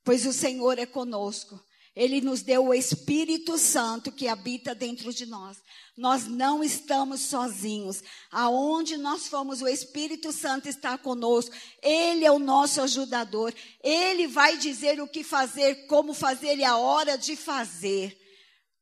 pois 0.02 0.26
o 0.26 0.32
Senhor 0.32 0.76
é 0.76 0.86
conosco. 0.86 1.64
Ele 1.98 2.20
nos 2.20 2.42
deu 2.42 2.66
o 2.66 2.72
Espírito 2.72 3.58
Santo 3.58 4.12
que 4.12 4.28
habita 4.28 4.72
dentro 4.72 5.12
de 5.12 5.26
nós. 5.26 5.60
Nós 5.96 6.28
não 6.28 6.62
estamos 6.62 7.22
sozinhos. 7.22 8.04
Aonde 8.30 8.96
nós 8.96 9.26
fomos, 9.26 9.60
o 9.60 9.66
Espírito 9.66 10.30
Santo 10.30 10.68
está 10.68 10.96
conosco. 10.96 11.52
Ele 11.82 12.24
é 12.24 12.30
o 12.30 12.38
nosso 12.38 12.80
ajudador. 12.80 13.52
Ele 13.82 14.28
vai 14.28 14.56
dizer 14.56 15.00
o 15.02 15.08
que 15.08 15.24
fazer, 15.24 15.88
como 15.88 16.14
fazer 16.14 16.56
e 16.56 16.62
a 16.62 16.76
hora 16.76 17.18
de 17.18 17.34
fazer. 17.34 18.16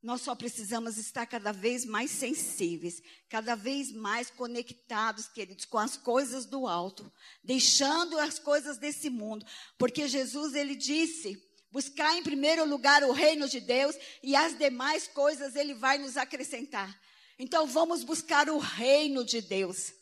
Nós 0.03 0.21
só 0.21 0.35
precisamos 0.35 0.99
estar 0.99 1.25
cada 1.25 1.53
vez 1.53 1.87
mais 1.87 2.11
sensíveis, 2.11 3.01
cada 3.31 3.55
vez 3.55 3.91
mais 3.93 4.29
conectados, 4.29 5.27
queridos, 5.27 5.65
com 5.65 5.79
as 5.79 5.97
coisas 5.97 6.45
do 6.45 6.67
alto, 6.67 7.11
deixando 7.43 8.19
as 8.19 8.39
coisas 8.39 8.77
desse 8.77 9.09
mundo, 9.09 9.45
porque 9.79 10.07
Jesus 10.07 10.55
ele 10.55 10.77
disse 10.77 11.46
Buscar 11.71 12.17
em 12.17 12.23
primeiro 12.23 12.65
lugar 12.65 13.03
o 13.05 13.13
reino 13.13 13.49
de 13.49 13.61
Deus 13.61 13.97
e 14.23 14.35
as 14.35 14.57
demais 14.57 15.07
coisas 15.09 15.57
ele 15.57 15.75
vai 15.75 15.99
nos 15.99 16.17
acrescentar. 16.17 16.99
Então 17.39 17.67
vamos 17.67 18.03
buscar 18.03 18.49
o 18.49 18.59
reino 18.59 19.25
de 19.25 19.41
Deus. 19.41 19.93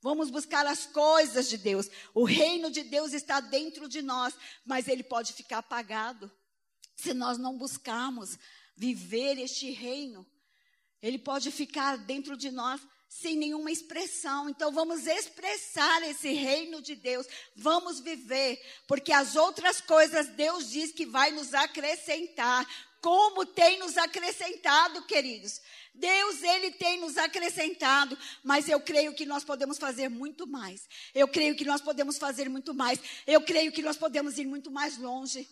Vamos 0.00 0.30
buscar 0.30 0.66
as 0.66 0.86
coisas 0.86 1.48
de 1.48 1.58
Deus. 1.58 1.88
O 2.14 2.24
reino 2.24 2.70
de 2.70 2.82
Deus 2.82 3.12
está 3.12 3.40
dentro 3.40 3.88
de 3.88 4.00
nós, 4.00 4.34
mas 4.64 4.86
ele 4.86 5.02
pode 5.02 5.32
ficar 5.32 5.58
apagado 5.58 6.30
se 6.94 7.12
nós 7.12 7.36
não 7.36 7.56
buscarmos 7.58 8.38
viver 8.76 9.38
este 9.38 9.70
reino. 9.70 10.26
Ele 11.02 11.18
pode 11.18 11.50
ficar 11.50 11.96
dentro 11.96 12.36
de 12.36 12.50
nós 12.50 12.80
sem 13.08 13.36
nenhuma 13.36 13.70
expressão. 13.70 14.48
Então 14.48 14.70
vamos 14.70 15.06
expressar 15.06 16.02
esse 16.02 16.32
reino 16.32 16.82
de 16.82 16.94
Deus, 16.94 17.26
vamos 17.56 18.00
viver, 18.00 18.60
porque 18.86 19.12
as 19.12 19.34
outras 19.34 19.80
coisas 19.80 20.28
Deus 20.28 20.70
diz 20.70 20.92
que 20.92 21.06
vai 21.06 21.30
nos 21.30 21.54
acrescentar. 21.54 22.66
Como 23.00 23.46
tem 23.46 23.78
nos 23.78 23.96
acrescentado, 23.96 25.02
queridos. 25.02 25.60
Deus, 25.94 26.42
Ele 26.42 26.72
tem 26.72 27.00
nos 27.00 27.16
acrescentado, 27.16 28.18
mas 28.42 28.68
eu 28.68 28.80
creio 28.80 29.14
que 29.14 29.24
nós 29.24 29.44
podemos 29.44 29.78
fazer 29.78 30.08
muito 30.08 30.48
mais. 30.48 30.88
Eu 31.14 31.28
creio 31.28 31.54
que 31.54 31.64
nós 31.64 31.80
podemos 31.80 32.18
fazer 32.18 32.48
muito 32.48 32.74
mais. 32.74 33.00
Eu 33.24 33.40
creio 33.40 33.70
que 33.70 33.82
nós 33.82 33.96
podemos 33.96 34.36
ir 34.36 34.46
muito 34.46 34.68
mais 34.68 34.98
longe. 34.98 35.48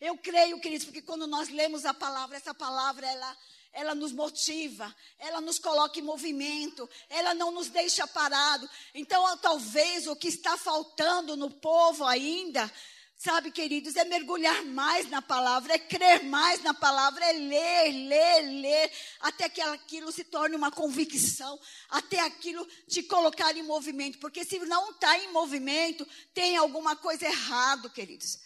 Eu 0.00 0.16
creio, 0.16 0.60
queridos, 0.60 0.86
porque 0.86 1.02
quando 1.02 1.26
nós 1.26 1.48
lemos 1.48 1.84
a 1.84 1.94
palavra, 1.94 2.36
essa 2.36 2.54
palavra, 2.54 3.06
ela 3.06 3.36
ela 3.78 3.94
nos 3.94 4.10
motiva, 4.10 4.92
ela 5.20 5.40
nos 5.40 5.60
coloca 5.60 6.00
em 6.00 6.02
movimento, 6.02 6.90
ela 7.08 7.32
não 7.32 7.52
nos 7.52 7.68
deixa 7.68 8.08
parado. 8.08 8.68
Então, 8.92 9.36
talvez 9.38 10.08
o 10.08 10.16
que 10.16 10.26
está 10.26 10.56
faltando 10.56 11.36
no 11.36 11.48
povo 11.48 12.04
ainda, 12.04 12.68
sabe, 13.16 13.52
queridos, 13.52 13.94
é 13.94 14.04
mergulhar 14.04 14.64
mais 14.64 15.08
na 15.08 15.22
palavra, 15.22 15.74
é 15.74 15.78
crer 15.78 16.24
mais 16.24 16.60
na 16.64 16.74
palavra, 16.74 17.24
é 17.24 17.32
ler, 17.34 17.92
ler, 17.92 18.60
ler, 18.60 18.92
até 19.20 19.48
que 19.48 19.60
aquilo 19.60 20.10
se 20.10 20.24
torne 20.24 20.56
uma 20.56 20.72
convicção, 20.72 21.56
até 21.88 22.18
aquilo 22.18 22.66
te 22.88 23.04
colocar 23.04 23.56
em 23.56 23.62
movimento. 23.62 24.18
Porque 24.18 24.44
se 24.44 24.58
não 24.58 24.90
está 24.90 25.16
em 25.20 25.32
movimento, 25.32 26.04
tem 26.34 26.56
alguma 26.56 26.96
coisa 26.96 27.26
errado, 27.26 27.88
queridos 27.90 28.40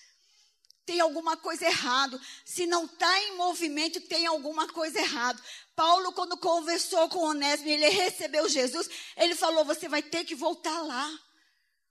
tem 0.85 1.01
alguma 1.01 1.37
coisa 1.37 1.67
errado. 1.67 2.21
Se 2.45 2.67
não 2.67 2.85
está 2.85 3.21
em 3.21 3.37
movimento, 3.37 4.01
tem 4.01 4.27
alguma 4.27 4.69
coisa 4.69 4.99
errado. 4.99 5.43
Paulo, 5.75 6.13
quando 6.13 6.37
conversou 6.37 7.09
com 7.09 7.19
Onésimo, 7.21 7.69
ele 7.69 7.89
recebeu 7.89 8.49
Jesus, 8.49 8.89
ele 9.17 9.35
falou: 9.35 9.65
Você 9.65 9.89
vai 9.89 10.03
ter 10.03 10.25
que 10.25 10.35
voltar 10.35 10.83
lá. 10.83 11.19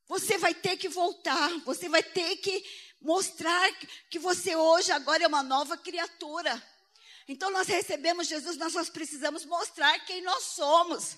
Você 0.08 0.38
vai 0.38 0.54
ter 0.54 0.78
que 0.78 0.90
voltar. 0.90 1.50
Você 1.66 1.88
vai 1.88 2.04
ter 2.04 2.36
que 2.38 2.64
mostrar 3.02 3.72
que 4.10 4.20
você 4.20 4.56
hoje, 4.56 4.92
agora, 4.92 5.24
é 5.24 5.28
uma 5.28 5.44
nova 5.44 5.78
criatura. 5.78 6.62
Então, 7.28 7.50
nós 7.50 7.68
recebemos 7.68 8.28
Jesus, 8.28 8.58
nós 8.58 8.74
só 8.74 8.84
precisamos 8.86 9.46
mostrar 9.46 9.98
quem 10.06 10.22
nós 10.22 10.44
somos. 10.44 11.18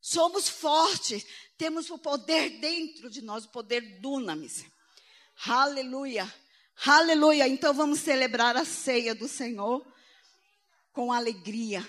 Somos 0.00 0.48
fortes, 0.48 1.26
temos 1.58 1.90
o 1.90 1.98
poder 1.98 2.60
dentro 2.60 3.10
de 3.10 3.20
nós, 3.20 3.44
o 3.44 3.50
poder 3.50 4.00
dunamis. 4.00 4.64
Aleluia. 5.44 6.32
Aleluia. 6.84 7.48
Então 7.48 7.72
vamos 7.72 8.00
celebrar 8.00 8.56
a 8.56 8.64
ceia 8.64 9.14
do 9.14 9.26
Senhor 9.26 9.86
com 10.92 11.12
alegria. 11.12 11.86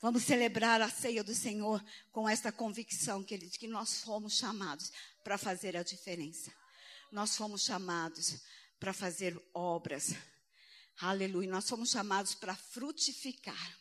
Vamos 0.00 0.22
celebrar 0.22 0.80
a 0.80 0.88
ceia 0.88 1.24
do 1.24 1.34
Senhor 1.34 1.84
com 2.12 2.28
esta 2.28 2.52
convicção, 2.52 3.24
queridos, 3.24 3.56
que 3.56 3.66
nós 3.66 4.00
fomos 4.02 4.36
chamados 4.36 4.92
para 5.24 5.36
fazer 5.36 5.76
a 5.76 5.82
diferença. 5.82 6.52
Nós 7.10 7.36
fomos 7.36 7.64
chamados 7.64 8.40
para 8.78 8.92
fazer 8.92 9.36
obras. 9.52 10.14
Aleluia. 11.00 11.50
Nós 11.50 11.68
fomos 11.68 11.90
chamados 11.90 12.34
para 12.34 12.54
frutificar. 12.54 13.78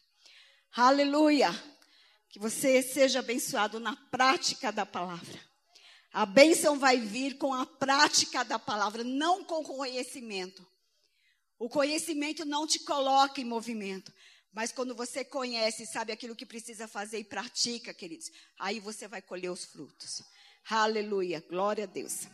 Aleluia. 0.76 1.52
Que 2.30 2.40
você 2.40 2.82
seja 2.82 3.20
abençoado 3.20 3.80
na 3.80 3.96
prática 3.96 4.72
da 4.72 4.86
palavra. 4.86 5.40
A 6.18 6.26
bênção 6.26 6.80
vai 6.80 6.98
vir 6.98 7.38
com 7.38 7.54
a 7.54 7.64
prática 7.64 8.44
da 8.44 8.58
palavra, 8.58 9.04
não 9.04 9.44
com 9.44 9.64
conhecimento. 9.64 10.66
O 11.60 11.70
conhecimento 11.70 12.44
não 12.44 12.66
te 12.66 12.80
coloca 12.80 13.40
em 13.40 13.46
movimento. 13.46 14.12
Mas 14.52 14.72
quando 14.72 14.96
você 14.96 15.24
conhece, 15.24 15.86
sabe 15.86 16.12
aquilo 16.12 16.36
que 16.36 16.44
precisa 16.44 16.88
fazer 16.88 17.20
e 17.20 17.24
pratica, 17.24 17.94
queridos, 17.94 18.32
aí 18.60 18.80
você 18.80 19.08
vai 19.08 19.22
colher 19.22 19.52
os 19.52 19.66
frutos. 19.66 20.24
Aleluia. 20.68 21.40
Glória 21.48 21.84
a 21.84 21.88
Deus. 21.88 22.28